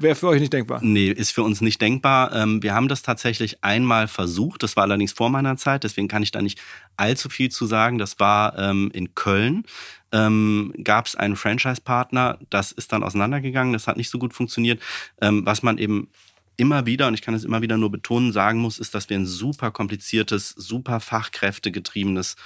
[0.00, 0.80] Wäre für euch nicht denkbar?
[0.82, 2.34] Nee, ist für uns nicht denkbar.
[2.34, 4.62] Ähm, wir haben das tatsächlich einmal versucht.
[4.62, 6.60] Das war allerdings vor meiner Zeit, deswegen kann ich da nicht
[6.96, 7.98] allzu viel zu sagen.
[7.98, 9.64] Das war ähm, in Köln.
[10.12, 14.80] Ähm, Gab es einen Franchise-Partner, das ist dann auseinandergegangen, das hat nicht so gut funktioniert.
[15.18, 16.08] was man eben
[16.56, 19.18] immer wieder, und ich kann es immer wieder nur betonen, sagen muss, ist, dass wir
[19.18, 22.36] ein super kompliziertes, super fachkräftegetriebenes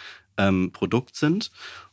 [0.72, 1.50] Produkt sind.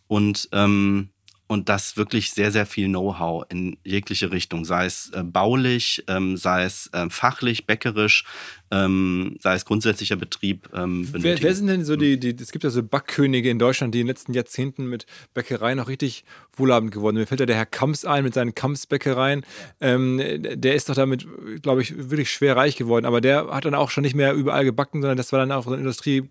[0.08, 1.10] Und ähm,
[1.48, 6.38] und das wirklich sehr, sehr viel Know-how in jegliche Richtung, sei es äh, baulich, ähm,
[6.38, 8.26] sei es äh, fachlich, bäckerisch,
[8.72, 10.68] ähm, sei es grundsätzlicher Betrieb.
[10.74, 13.94] Ähm, wer, wer, sind denn so die, die, es gibt ja so Backkönige in Deutschland,
[13.94, 16.26] die in den letzten Jahrzehnten mit Bäckereien noch richtig
[16.56, 17.22] wohlhabend geworden sind.
[17.22, 19.46] Mir fällt ja der Herr Kamps ein mit seinen Kamps-Bäckereien.
[19.82, 21.28] Ähm, der ist doch damit,
[21.62, 24.66] glaube ich, wirklich schwer reich geworden, aber der hat dann auch schon nicht mehr überall
[24.66, 26.28] gebacken, sondern das war dann auch so eine Industrie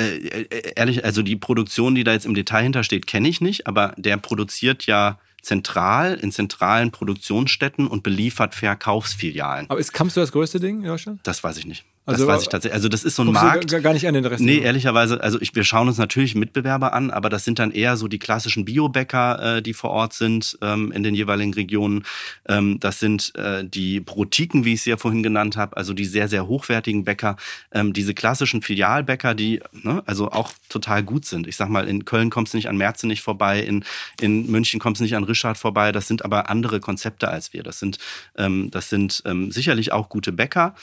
[0.00, 3.66] äh, äh, ehrlich, also die Produktion, die da jetzt im Detail hintersteht, kenne ich nicht,
[3.66, 9.68] aber der produziert ja zentral in zentralen Produktionsstätten und beliefert Verkaufsfilialen.
[9.68, 11.20] Aber ist Kamps das größte Ding in Deutschland?
[11.24, 11.84] Das weiß ich nicht.
[12.04, 12.74] Also, das weiß ich tatsächlich.
[12.74, 13.70] Also das ist so ein Markt.
[13.70, 14.42] Du gar nicht an den Rest.
[14.42, 17.96] Nee, ehrlicherweise, also ich, wir schauen uns natürlich Mitbewerber an, aber das sind dann eher
[17.96, 22.04] so die klassischen Biobäcker, äh, die vor Ort sind ähm, in den jeweiligen Regionen.
[22.48, 26.04] Ähm, das sind äh, die Brotiken, wie ich sie ja vorhin genannt habe, also die
[26.04, 27.36] sehr, sehr hochwertigen Bäcker.
[27.70, 31.46] Ähm, diese klassischen Filialbäcker, die ne, also auch total gut sind.
[31.46, 33.84] Ich sag mal, in Köln kommst du nicht an Merze nicht vorbei, in,
[34.20, 35.92] in München kommst du nicht an Richard vorbei.
[35.92, 37.62] Das sind aber andere Konzepte als wir.
[37.62, 37.98] Das sind,
[38.36, 40.74] ähm, das sind ähm, sicherlich auch gute Bäcker,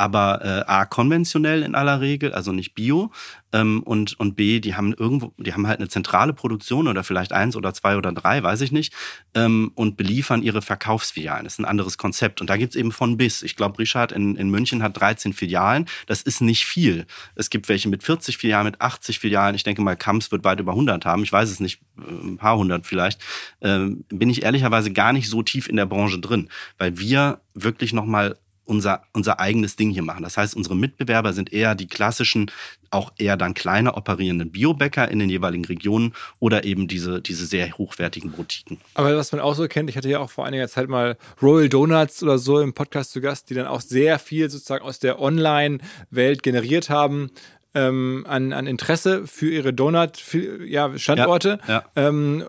[0.00, 3.12] aber äh, A, konventionell in aller Regel, also nicht bio.
[3.52, 7.32] Ähm, und, und B, die haben irgendwo, die haben halt eine zentrale Produktion oder vielleicht
[7.32, 8.94] eins oder zwei oder drei, weiß ich nicht,
[9.34, 11.44] ähm, und beliefern ihre Verkaufsfilialen.
[11.44, 12.40] Das ist ein anderes Konzept.
[12.40, 13.42] Und da gibt's eben von bis.
[13.42, 15.86] Ich glaube, Richard in, in München hat 13 Filialen.
[16.06, 17.06] Das ist nicht viel.
[17.34, 19.54] Es gibt welche mit 40 Filialen, mit 80 Filialen.
[19.54, 21.24] Ich denke mal, Kamps wird weit über 100 haben.
[21.24, 23.20] Ich weiß es nicht, äh, ein paar hundert vielleicht.
[23.60, 26.48] Ähm, bin ich ehrlicherweise gar nicht so tief in der Branche drin,
[26.78, 28.36] weil wir wirklich nochmal
[28.70, 30.22] unser, unser eigenes Ding hier machen.
[30.22, 32.50] Das heißt, unsere Mitbewerber sind eher die klassischen,
[32.90, 37.76] auch eher dann kleiner operierenden Biobäcker in den jeweiligen Regionen oder eben diese, diese sehr
[37.76, 38.78] hochwertigen Boutiquen.
[38.94, 41.68] Aber was man auch so kennt, ich hatte ja auch vor einiger Zeit mal Royal
[41.68, 45.20] Donuts oder so im Podcast zu Gast, die dann auch sehr viel sozusagen aus der
[45.20, 47.30] Online-Welt generiert haben.
[47.72, 51.60] Ähm, an, an Interesse für ihre Donut-Standorte.
[51.68, 51.84] Ja, ja.
[51.94, 52.44] ähm,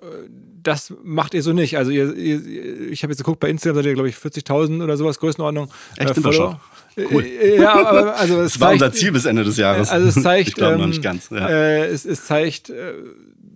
[0.63, 1.77] das macht ihr so nicht.
[1.77, 4.97] Also ihr, ihr ich habe jetzt geguckt, bei Instagram seid ihr, glaube ich, 40.000 oder
[4.97, 5.69] sowas, Größenordnung.
[5.97, 6.59] Echt äh, Follower.
[6.97, 7.23] Cool.
[7.23, 9.89] Äh, ja, aber also es das war zeigt, unser Ziel bis Ende des Jahres.
[9.89, 11.29] Also es zeigt, ich glaube ähm, noch nicht ganz.
[11.29, 11.47] Ja.
[11.47, 12.93] Äh, es, es zeigt, äh,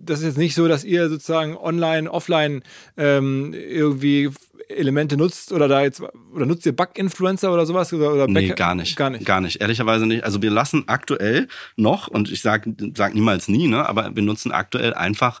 [0.04, 2.62] das ist jetzt nicht so, dass ihr sozusagen online, offline
[2.96, 4.30] ähm, irgendwie
[4.68, 6.02] Elemente nutzt oder da jetzt
[6.32, 9.60] oder nutzt ihr Bug-Influencer oder sowas oder, oder nee, gar nicht, gar nicht, gar nicht.
[9.60, 10.24] Ehrlicherweise nicht.
[10.24, 14.52] Also wir lassen aktuell noch und ich sage sag niemals nie, ne, aber wir nutzen
[14.52, 15.40] aktuell einfach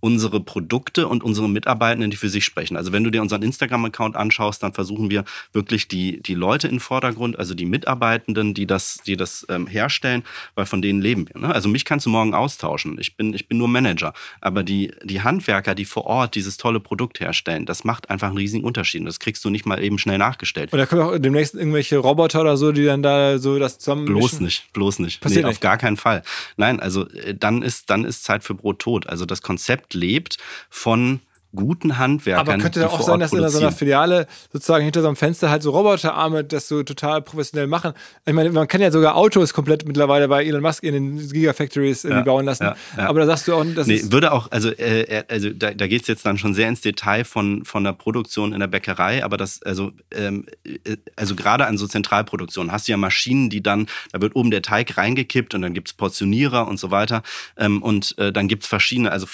[0.00, 2.76] unsere Produkte und unsere Mitarbeitenden, die für sich sprechen.
[2.76, 6.80] Also wenn du dir unseren Instagram-Account anschaust, dann versuchen wir wirklich die, die Leute in
[6.80, 10.22] Vordergrund, also die Mitarbeitenden, die das, die das ähm, herstellen,
[10.54, 11.40] weil von denen leben wir.
[11.40, 11.54] Ne?
[11.54, 12.98] Also mich kannst du morgen austauschen.
[13.00, 14.12] Ich bin, ich bin nur Manager.
[14.40, 18.38] Aber die, die Handwerker, die vor Ort dieses tolle Produkt herstellen, das macht einfach einen
[18.38, 19.06] riesigen Unterschied.
[19.06, 20.72] Das kriegst du nicht mal eben schnell nachgestellt.
[20.72, 24.04] Und da kommen auch demnächst irgendwelche Roboter oder so, die dann da so das zusammen.
[24.04, 25.20] Bloß nicht, bloß nicht.
[25.20, 25.56] Passiert nee, nicht.
[25.56, 26.22] auf gar keinen Fall.
[26.56, 29.06] Nein, also äh, dann ist, dann ist Zeit für Brot tot.
[29.06, 30.38] Also das Konzept lebt
[30.70, 31.20] von
[31.56, 32.48] guten Handwerkern.
[32.48, 35.50] Aber könnte da auch sein, dass in so einer Filiale sozusagen hinter so einem Fenster
[35.50, 37.92] halt so Roboterarme das so total professionell machen?
[38.24, 42.04] Ich meine, man kann ja sogar Autos komplett mittlerweile bei Elon Musk in den Gigafactories
[42.04, 42.64] ja, bauen lassen.
[42.64, 43.08] Ja, ja.
[43.08, 46.02] Aber da sagst du auch, das nee, würde auch, also, äh, also da, da geht
[46.02, 49.36] es jetzt dann schon sehr ins Detail von, von der Produktion in der Bäckerei, aber
[49.36, 53.86] das, also, ähm, äh, also gerade an so Zentralproduktionen hast du ja Maschinen, die dann,
[54.12, 57.22] da wird oben der Teig reingekippt und dann gibt es Portionierer und so weiter.
[57.56, 59.26] Ähm, und äh, dann gibt es verschiedene, also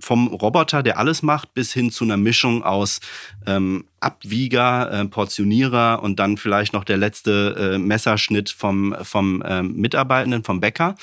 [0.00, 3.00] vom Roboter, der alles macht, bis hin zu einer Mischung aus
[3.46, 9.74] ähm, Abwieger, äh, Portionierer und dann vielleicht noch der letzte äh, Messerschnitt vom, vom ähm,
[9.76, 10.94] Mitarbeitenden, vom Bäcker.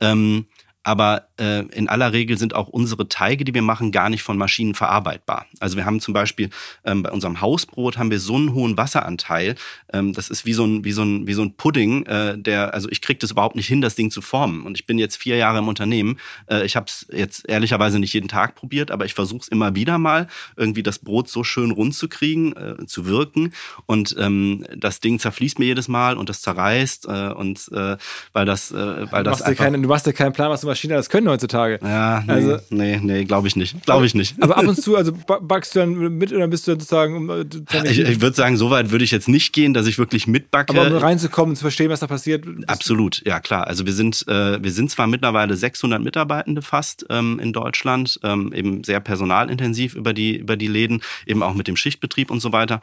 [0.00, 0.46] Ähm,
[0.84, 4.36] aber äh, in aller Regel sind auch unsere Teige, die wir machen, gar nicht von
[4.36, 5.46] Maschinen verarbeitbar.
[5.60, 6.50] Also wir haben zum Beispiel
[6.84, 9.54] ähm, bei unserem Hausbrot haben wir so einen hohen Wasseranteil.
[9.92, 12.74] Ähm, das ist wie so ein wie so ein wie so ein Pudding, äh, der
[12.74, 14.62] also ich kriege das überhaupt nicht hin, das Ding zu formen.
[14.62, 16.18] Und ich bin jetzt vier Jahre im Unternehmen.
[16.50, 19.74] Äh, ich habe es jetzt ehrlicherweise nicht jeden Tag probiert, aber ich versuche es immer
[19.74, 20.26] wieder mal
[20.56, 23.52] irgendwie das Brot so schön rund zu kriegen, äh, zu wirken.
[23.86, 27.96] Und ähm, das Ding zerfließt mir jedes Mal und das zerreißt äh, und äh,
[28.32, 30.62] weil das äh, weil das du machst, dir keinen, du machst dir keinen Plan, was
[30.62, 31.78] du Maschinen das können heutzutage.
[31.82, 33.84] Ja, nee, also, nee, nee glaube ich nicht.
[33.84, 34.42] Glaube ich nicht.
[34.42, 37.28] Aber ab und zu, also backst du dann mit oder bist du sozusagen.
[37.28, 40.26] Äh, ich, ich würde sagen, so weit würde ich jetzt nicht gehen, dass ich wirklich
[40.26, 40.72] mitbacke.
[40.72, 42.46] Aber um reinzukommen, zu verstehen, was da passiert.
[42.66, 43.66] Absolut, ja klar.
[43.66, 48.52] Also wir sind, äh, wir sind zwar mittlerweile 600 Mitarbeitende fast ähm, in Deutschland, ähm,
[48.54, 52.52] eben sehr personalintensiv über die, über die Läden, eben auch mit dem Schichtbetrieb und so
[52.52, 52.80] weiter.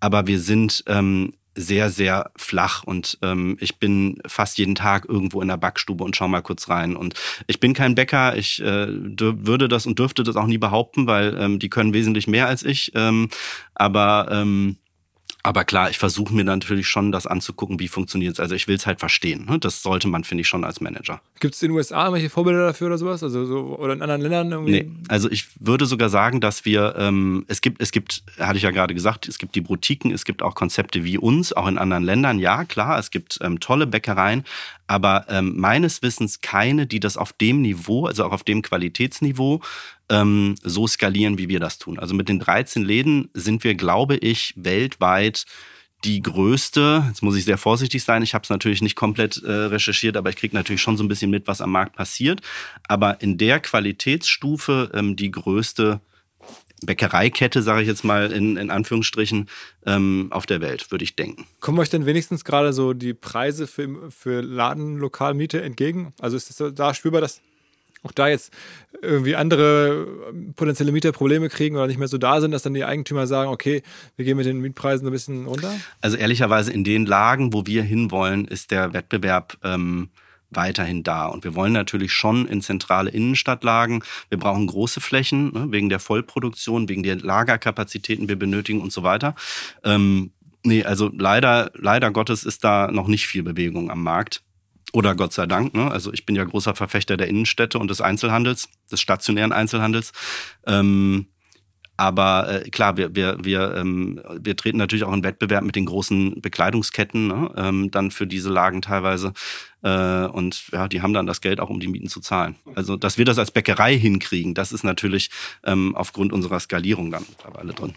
[0.00, 5.42] Aber wir sind ähm, sehr, sehr flach und ähm, ich bin fast jeden Tag irgendwo
[5.42, 6.96] in der Backstube und schau mal kurz rein.
[6.96, 7.14] Und
[7.46, 11.36] ich bin kein Bäcker, ich äh, würde das und dürfte das auch nie behaupten, weil
[11.38, 12.92] ähm, die können wesentlich mehr als ich.
[12.94, 13.28] Ähm,
[13.74, 14.76] aber ähm,
[15.42, 18.40] Aber klar, ich versuche mir natürlich schon das anzugucken, wie funktioniert es.
[18.40, 19.46] Also ich will es halt verstehen.
[19.46, 19.58] Ne?
[19.58, 21.20] Das sollte man, finde ich, schon als Manager.
[21.40, 23.22] Gibt es in den USA irgendwelche Vorbilder dafür oder sowas?
[23.22, 24.72] Also so, oder in anderen Ländern irgendwie?
[24.72, 28.64] Nee, also ich würde sogar sagen, dass wir, ähm, es gibt, es gibt, hatte ich
[28.64, 31.78] ja gerade gesagt, es gibt die Boutiquen, es gibt auch Konzepte wie uns, auch in
[31.78, 32.38] anderen Ländern.
[32.38, 34.44] Ja, klar, es gibt ähm, tolle Bäckereien,
[34.86, 39.60] aber ähm, meines Wissens keine, die das auf dem Niveau, also auch auf dem Qualitätsniveau,
[40.10, 41.98] ähm, so skalieren, wie wir das tun.
[41.98, 45.46] Also mit den 13 Läden sind wir, glaube ich, weltweit
[46.04, 49.50] die größte, jetzt muss ich sehr vorsichtig sein, ich habe es natürlich nicht komplett äh,
[49.50, 52.40] recherchiert, aber ich kriege natürlich schon so ein bisschen mit, was am Markt passiert.
[52.88, 56.00] Aber in der Qualitätsstufe ähm, die größte
[56.82, 59.50] Bäckereikette, sage ich jetzt mal in, in Anführungsstrichen,
[59.84, 61.44] ähm, auf der Welt, würde ich denken.
[61.60, 66.14] Kommen euch denn wenigstens gerade so die Preise für, für Ladenlokalmiete entgegen?
[66.18, 67.42] Also ist das da spürbar, dass
[68.02, 68.52] auch da jetzt
[69.02, 70.06] irgendwie andere
[70.56, 73.50] potenzielle Mieter Probleme kriegen oder nicht mehr so da sind, dass dann die Eigentümer sagen,
[73.50, 73.82] okay,
[74.16, 75.72] wir gehen mit den Mietpreisen ein bisschen runter?
[76.00, 80.10] Also ehrlicherweise in den Lagen, wo wir hinwollen, ist der Wettbewerb ähm,
[80.50, 81.26] weiterhin da.
[81.26, 84.02] Und wir wollen natürlich schon in zentrale Innenstadtlagen.
[84.28, 89.02] Wir brauchen große Flächen ne, wegen der Vollproduktion, wegen der Lagerkapazitäten, wir benötigen und so
[89.02, 89.34] weiter.
[89.84, 90.32] Ähm,
[90.64, 94.42] nee, also leider, leider Gottes ist da noch nicht viel Bewegung am Markt.
[94.92, 95.74] Oder Gott sei Dank.
[95.74, 95.90] Ne?
[95.90, 100.12] Also ich bin ja großer Verfechter der Innenstädte und des Einzelhandels, des stationären Einzelhandels.
[100.66, 101.26] Ähm,
[102.00, 105.84] aber äh, klar, wir, wir, wir, ähm, wir treten natürlich auch in Wettbewerb mit den
[105.84, 107.52] großen Bekleidungsketten, ne?
[107.58, 109.34] ähm, dann für diese Lagen teilweise.
[109.82, 112.56] Äh, und ja, die haben dann das Geld auch, um die Mieten zu zahlen.
[112.74, 115.28] Also, dass wir das als Bäckerei hinkriegen, das ist natürlich
[115.62, 117.92] ähm, aufgrund unserer Skalierung dann mittlerweile drin.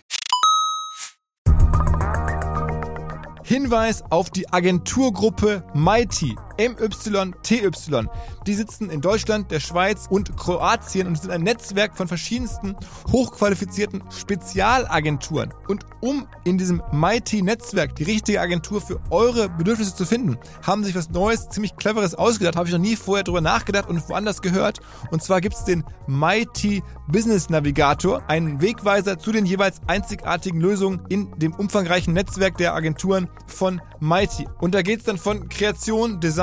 [3.46, 6.36] Hinweis auf die Agenturgruppe Mighty.
[6.58, 8.08] MYTY.
[8.45, 12.76] Die sitzen in Deutschland, der Schweiz und Kroatien und sind ein Netzwerk von verschiedensten
[13.12, 15.54] hochqualifizierten Spezialagenturen.
[15.68, 20.95] Und um in diesem Mighty-Netzwerk die richtige Agentur für eure Bedürfnisse zu finden, haben sich
[20.95, 22.56] was Neues, ziemlich Cleveres ausgedacht.
[22.56, 24.80] Habe ich noch nie vorher drüber nachgedacht und woanders gehört.
[25.12, 31.01] Und zwar gibt es den Mighty Business Navigator, einen Wegweiser zu den jeweils einzigartigen Lösungen
[31.10, 34.47] in dem umfangreichen Netzwerk der Agenturen von Mighty.
[34.60, 36.43] Und da geht es dann von Kreation, Design,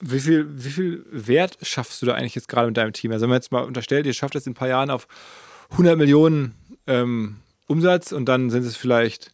[0.00, 3.12] Wie viel, wie viel Wert schaffst du da eigentlich jetzt gerade mit deinem Team?
[3.12, 5.06] Also wenn man jetzt mal unterstellt, ihr schafft es in ein paar Jahren auf
[5.72, 6.54] 100 Millionen
[6.86, 7.36] ähm,
[7.66, 9.32] Umsatz und dann sind es vielleicht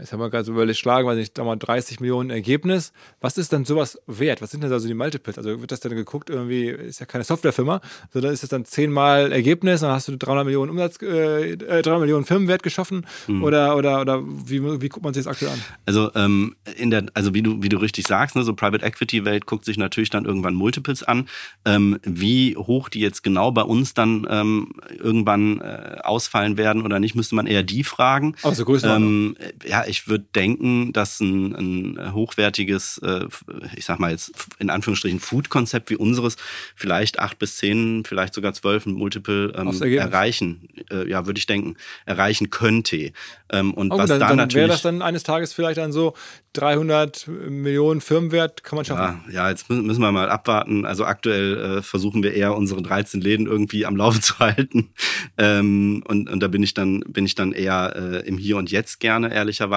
[0.00, 2.92] Jetzt haben wir gerade so überschlagen, weiß nicht, da mal 30 Millionen Ergebnis.
[3.20, 4.40] Was ist dann sowas wert?
[4.40, 5.36] Was sind denn da so die Multiples?
[5.36, 7.80] Also wird das dann geguckt, irgendwie ist ja keine Softwarefirma,
[8.12, 11.98] sondern ist das dann zehnmal Ergebnis, dann hast du 300 Millionen Umsatz, äh, 300 äh,
[11.98, 13.44] Millionen Firmenwert geschaffen mhm.
[13.44, 15.62] oder, oder, oder wie, wie guckt man sich das aktuell an?
[15.86, 19.24] Also, ähm, in der, also wie du, wie du richtig sagst, ne, so Private Equity
[19.24, 21.28] Welt guckt sich natürlich dann irgendwann Multiples an.
[21.64, 27.00] Ähm, wie hoch die jetzt genau bei uns dann ähm, irgendwann äh, ausfallen werden oder
[27.00, 28.34] nicht, müsste man eher die fragen.
[28.42, 28.96] Aber so größer.
[28.96, 29.36] Ähm,
[29.66, 31.54] ja, ich würde denken, dass ein,
[31.96, 33.26] ein hochwertiges, äh,
[33.76, 36.36] ich sag mal jetzt in Anführungsstrichen Food-Konzept wie unseres
[36.76, 41.76] vielleicht acht bis zehn, vielleicht sogar zwölf Multiple ähm, erreichen, äh, ja, würde ich denken,
[42.06, 43.12] erreichen könnte.
[43.52, 44.62] Ähm, und oh, was dann, da dann natürlich.
[44.62, 46.14] Wäre das dann eines Tages vielleicht dann so
[46.52, 49.22] 300 Millionen Firmenwert kann man schaffen?
[49.28, 50.84] Ja, ja jetzt müssen wir mal abwarten.
[50.84, 54.92] Also aktuell äh, versuchen wir eher unsere 13 Läden irgendwie am Laufen zu halten.
[55.36, 58.70] Ähm, und, und da bin ich dann, bin ich dann eher äh, im Hier und
[58.70, 59.69] Jetzt gerne, ehrlicherweise.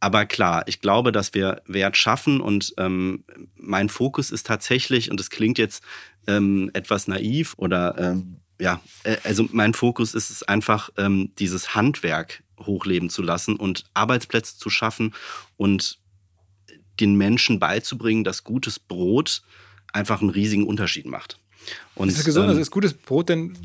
[0.00, 5.20] Aber klar, ich glaube, dass wir Wert schaffen und ähm, mein Fokus ist tatsächlich, und
[5.20, 5.84] das klingt jetzt
[6.26, 11.74] ähm, etwas naiv oder ähm, ja, äh, also mein Fokus ist es einfach, ähm, dieses
[11.74, 15.14] Handwerk hochleben zu lassen und Arbeitsplätze zu schaffen
[15.56, 15.98] und
[17.00, 19.42] den Menschen beizubringen, dass gutes Brot
[19.92, 21.38] einfach einen riesigen Unterschied macht.
[21.94, 22.50] Und, ist das gesund?
[22.50, 23.56] Ähm, ist gutes Brot denn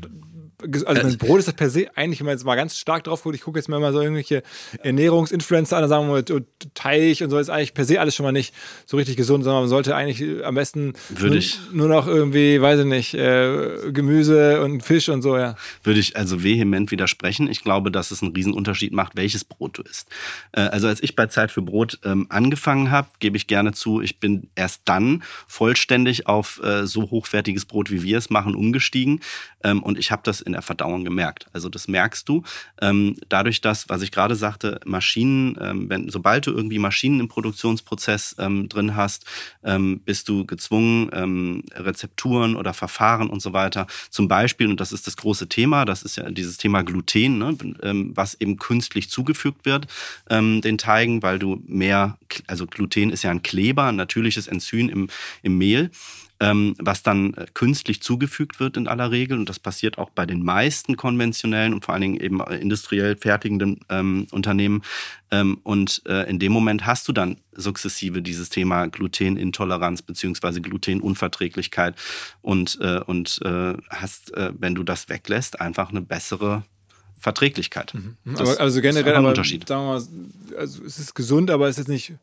[0.86, 3.22] also mein Brot ist das per se eigentlich, wenn man jetzt mal ganz stark drauf
[3.22, 4.42] guckt, ich gucke jetzt mir mal so irgendwelche
[4.82, 6.44] Ernährungsinfluencer an, da sagen wir mal,
[6.74, 8.52] Teich und so ist eigentlich per se alles schon mal nicht
[8.84, 12.60] so richtig gesund, sondern man sollte eigentlich am besten Würde nur, ich, nur noch irgendwie,
[12.60, 15.56] weiß ich nicht, äh, Gemüse und Fisch und so, ja.
[15.84, 17.48] Würde ich also vehement widersprechen.
[17.48, 20.08] Ich glaube, dass es einen Riesenunterschied macht, welches Brot du isst.
[20.52, 24.00] Äh, also als ich bei Zeit für Brot ähm, angefangen habe, gebe ich gerne zu,
[24.00, 29.20] ich bin erst dann vollständig auf äh, so hochwertiges Brot, wie wir es machen, umgestiegen.
[29.62, 31.46] Ähm, und ich habe das in der Verdauung gemerkt.
[31.52, 32.42] Also das merkst du
[32.80, 37.28] ähm, dadurch, dass, was ich gerade sagte, Maschinen, ähm, wenn, sobald du irgendwie Maschinen im
[37.28, 39.26] Produktionsprozess ähm, drin hast,
[39.62, 44.90] ähm, bist du gezwungen, ähm, Rezepturen oder Verfahren und so weiter, zum Beispiel, und das
[44.90, 49.10] ist das große Thema, das ist ja dieses Thema Gluten, ne, ähm, was eben künstlich
[49.10, 49.86] zugefügt wird,
[50.30, 55.08] den Teigen, weil du mehr, also Gluten ist ja ein Kleber, ein natürliches Enzym im,
[55.42, 55.90] im Mehl
[56.40, 59.38] was dann äh, künstlich zugefügt wird in aller Regel.
[59.38, 63.80] Und das passiert auch bei den meisten konventionellen und vor allen Dingen eben industriell fertigenden
[63.88, 64.82] ähm, Unternehmen.
[65.30, 71.96] Ähm, und äh, in dem Moment hast du dann sukzessive dieses Thema Glutenintoleranz beziehungsweise Glutenunverträglichkeit
[72.40, 76.62] und, äh, und äh, hast, äh, wenn du das weglässt, einfach eine bessere
[77.18, 77.94] Verträglichkeit.
[77.94, 78.16] Mhm.
[78.36, 79.66] Aber, also generell ein Unterschied.
[79.66, 82.14] sagen wir mal, also es ist gesund, aber es ist nicht,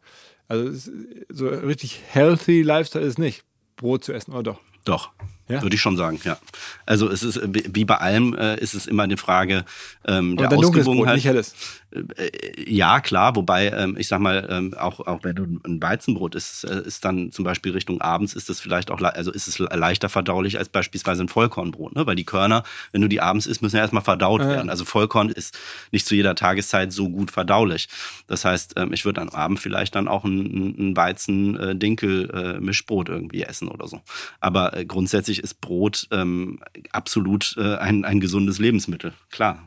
[0.47, 0.89] also ist
[1.29, 3.43] so richtig healthy Lifestyle ist nicht.
[3.75, 4.61] Brot zu essen, oder doch?
[4.85, 5.11] Doch.
[5.47, 5.61] Ja?
[5.61, 6.37] Würde ich schon sagen, ja.
[6.85, 9.65] Also es ist wie bei allem äh, ist es immer eine Frage
[10.07, 11.15] ähm, der Ausgewogenheit.
[11.15, 11.55] Nicht helles.
[11.91, 12.31] Äh,
[12.69, 16.65] ja, klar, wobei ähm, ich sag mal, ähm, auch, auch wenn du ein Weizenbrot isst,
[16.65, 20.09] äh, ist dann zum Beispiel Richtung abends ist es vielleicht auch, also ist es leichter
[20.09, 22.05] verdaulich als beispielsweise ein Vollkornbrot, ne?
[22.05, 24.49] Weil die Körner, wenn du die abends isst, müssen ja erstmal verdaut ja.
[24.49, 24.69] werden.
[24.69, 25.57] Also Vollkorn ist
[25.91, 27.87] nicht zu jeder Tageszeit so gut verdaulich.
[28.27, 33.43] Das heißt, ähm, ich würde am Abend vielleicht dann auch ein, ein Weizen-Dinkel-Mischbrot äh, irgendwie
[33.43, 34.01] essen oder so.
[34.39, 36.59] Aber äh, grundsätzlich grundsätzlich ist Brot ähm,
[36.91, 39.59] absolut äh, ein, ein gesundes Lebensmittel, klar.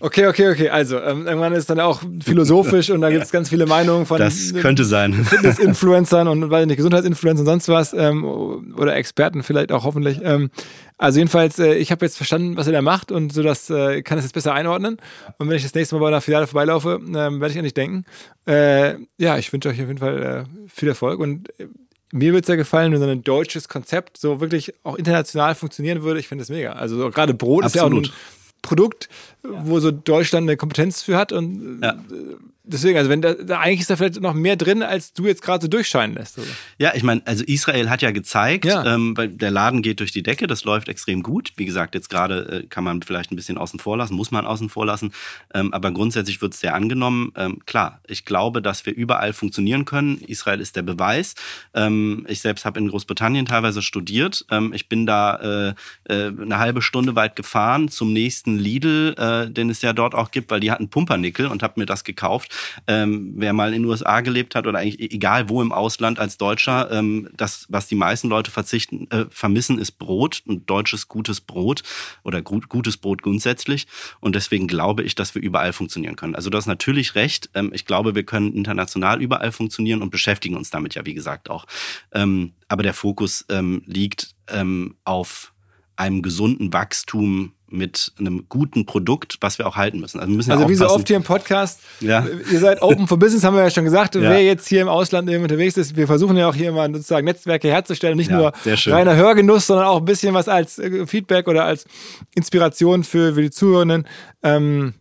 [0.00, 0.68] Okay, okay, okay.
[0.68, 4.18] Also, ähm, irgendwann ist dann auch philosophisch und da gibt es ganz viele Meinungen von
[4.18, 5.14] das könnte sein.
[5.24, 7.94] Fitness-Influencern und weiß nicht, Gesundheitsinfluencern und sonst was.
[7.94, 10.20] Ähm, oder Experten vielleicht auch hoffentlich.
[10.22, 10.50] Ähm,
[10.98, 14.02] also jedenfalls, äh, ich habe jetzt verstanden, was er da macht und so das äh,
[14.02, 14.98] kann es jetzt besser einordnen.
[15.38, 17.74] Und wenn ich das nächste Mal bei einer Filiale vorbeilaufe, äh, werde ich an dich
[17.74, 18.04] denken.
[18.46, 21.68] Äh, ja, ich wünsche euch auf jeden Fall äh, viel Erfolg und äh,
[22.14, 26.04] mir wird es ja gefallen, wenn so ein deutsches Konzept so wirklich auch international funktionieren
[26.04, 26.20] würde.
[26.20, 26.72] Ich finde das mega.
[26.72, 28.06] Also so, gerade Brot Absolut.
[28.06, 29.08] ist ja auch ein Produkt,
[29.44, 29.50] ja.
[29.64, 31.90] wo so Deutschland eine Kompetenz für hat und ja.
[31.90, 35.26] Äh, deswegen, also wenn da, da, eigentlich ist da vielleicht noch mehr drin, als du
[35.26, 36.38] jetzt gerade so durchscheinen lässt.
[36.38, 36.46] Oder?
[36.78, 38.84] Ja, ich meine, also Israel hat ja gezeigt, ja.
[38.94, 41.52] Ähm, der Laden geht durch die Decke, das läuft extrem gut.
[41.56, 44.46] Wie gesagt, jetzt gerade äh, kann man vielleicht ein bisschen außen vor lassen, muss man
[44.46, 45.12] außen vor lassen,
[45.52, 47.32] ähm, aber grundsätzlich wird es sehr angenommen.
[47.36, 50.18] Ähm, klar, ich glaube, dass wir überall funktionieren können.
[50.26, 51.34] Israel ist der Beweis.
[51.74, 54.46] Ähm, ich selbst habe in Großbritannien teilweise studiert.
[54.50, 55.74] Ähm, ich bin da
[56.08, 60.14] äh, äh, eine halbe Stunde weit gefahren zum nächsten Lidl, äh, den es ja dort
[60.14, 62.52] auch gibt, weil die hatten Pumpernickel und habe mir das gekauft
[62.86, 66.18] ähm, wer mal in den USA gelebt hat oder eigentlich e-, egal wo im Ausland
[66.18, 71.08] als Deutscher, ähm, das, was die meisten Leute verzichten, äh, vermissen, ist Brot, ein deutsches
[71.08, 71.82] gutes Brot
[72.22, 73.86] oder gut, gutes Brot grundsätzlich.
[74.20, 76.34] Und deswegen glaube ich, dass wir überall funktionieren können.
[76.34, 77.50] Also du hast natürlich recht.
[77.54, 81.50] Ähm, ich glaube, wir können international überall funktionieren und beschäftigen uns damit ja, wie gesagt,
[81.50, 81.66] auch.
[82.12, 85.52] Ähm, aber der Fokus ähm, liegt ähm, auf
[85.96, 90.20] einem gesunden Wachstum mit einem guten Produkt, was wir auch halten müssen.
[90.20, 92.24] Also, wir müssen also wie so oft hier im Podcast, ja.
[92.50, 94.14] ihr seid open for business, haben wir ja schon gesagt.
[94.14, 94.22] Ja.
[94.22, 97.68] Wer jetzt hier im Ausland unterwegs ist, wir versuchen ja auch hier mal sozusagen Netzwerke
[97.68, 98.52] herzustellen, nicht ja, nur
[98.86, 101.86] reiner Hörgenuss, sondern auch ein bisschen was als äh, Feedback oder als
[102.34, 104.06] Inspiration für, für die Zuhörenden.
[104.42, 104.94] Ähm,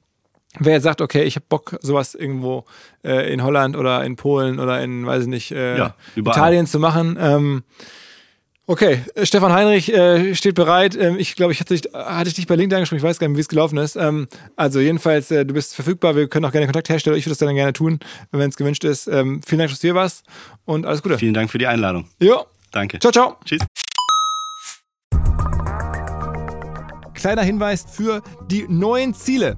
[0.60, 2.66] wer jetzt sagt, okay, ich habe Bock, sowas irgendwo
[3.04, 7.18] äh, in Holland oder in Polen oder in, weiß ich nicht, äh, Italien zu machen,
[7.20, 7.64] ähm,
[8.66, 10.96] Okay, äh, Stefan Heinrich äh, steht bereit.
[10.96, 13.28] Ähm, ich glaube, ich hatte dich, hatte ich dich bei LinkedIn angesprochen, ich weiß gar
[13.28, 13.98] nicht, wie es gelaufen ist.
[13.98, 17.18] Ähm, also jedenfalls, äh, du bist verfügbar, wir können auch gerne Kontakt herstellen.
[17.18, 18.00] Ich würde das dann gerne tun,
[18.32, 19.08] wenn es gewünscht ist.
[19.08, 20.26] Ähm, vielen Dank, dass du hier warst
[20.64, 21.18] und alles Gute.
[21.18, 22.08] Vielen Dank für die Einladung.
[22.20, 22.46] Ja.
[22.72, 23.00] Danke.
[23.00, 23.38] Ciao, ciao.
[23.46, 23.60] Tschüss.
[27.14, 29.58] Kleiner Hinweis für die neuen Ziele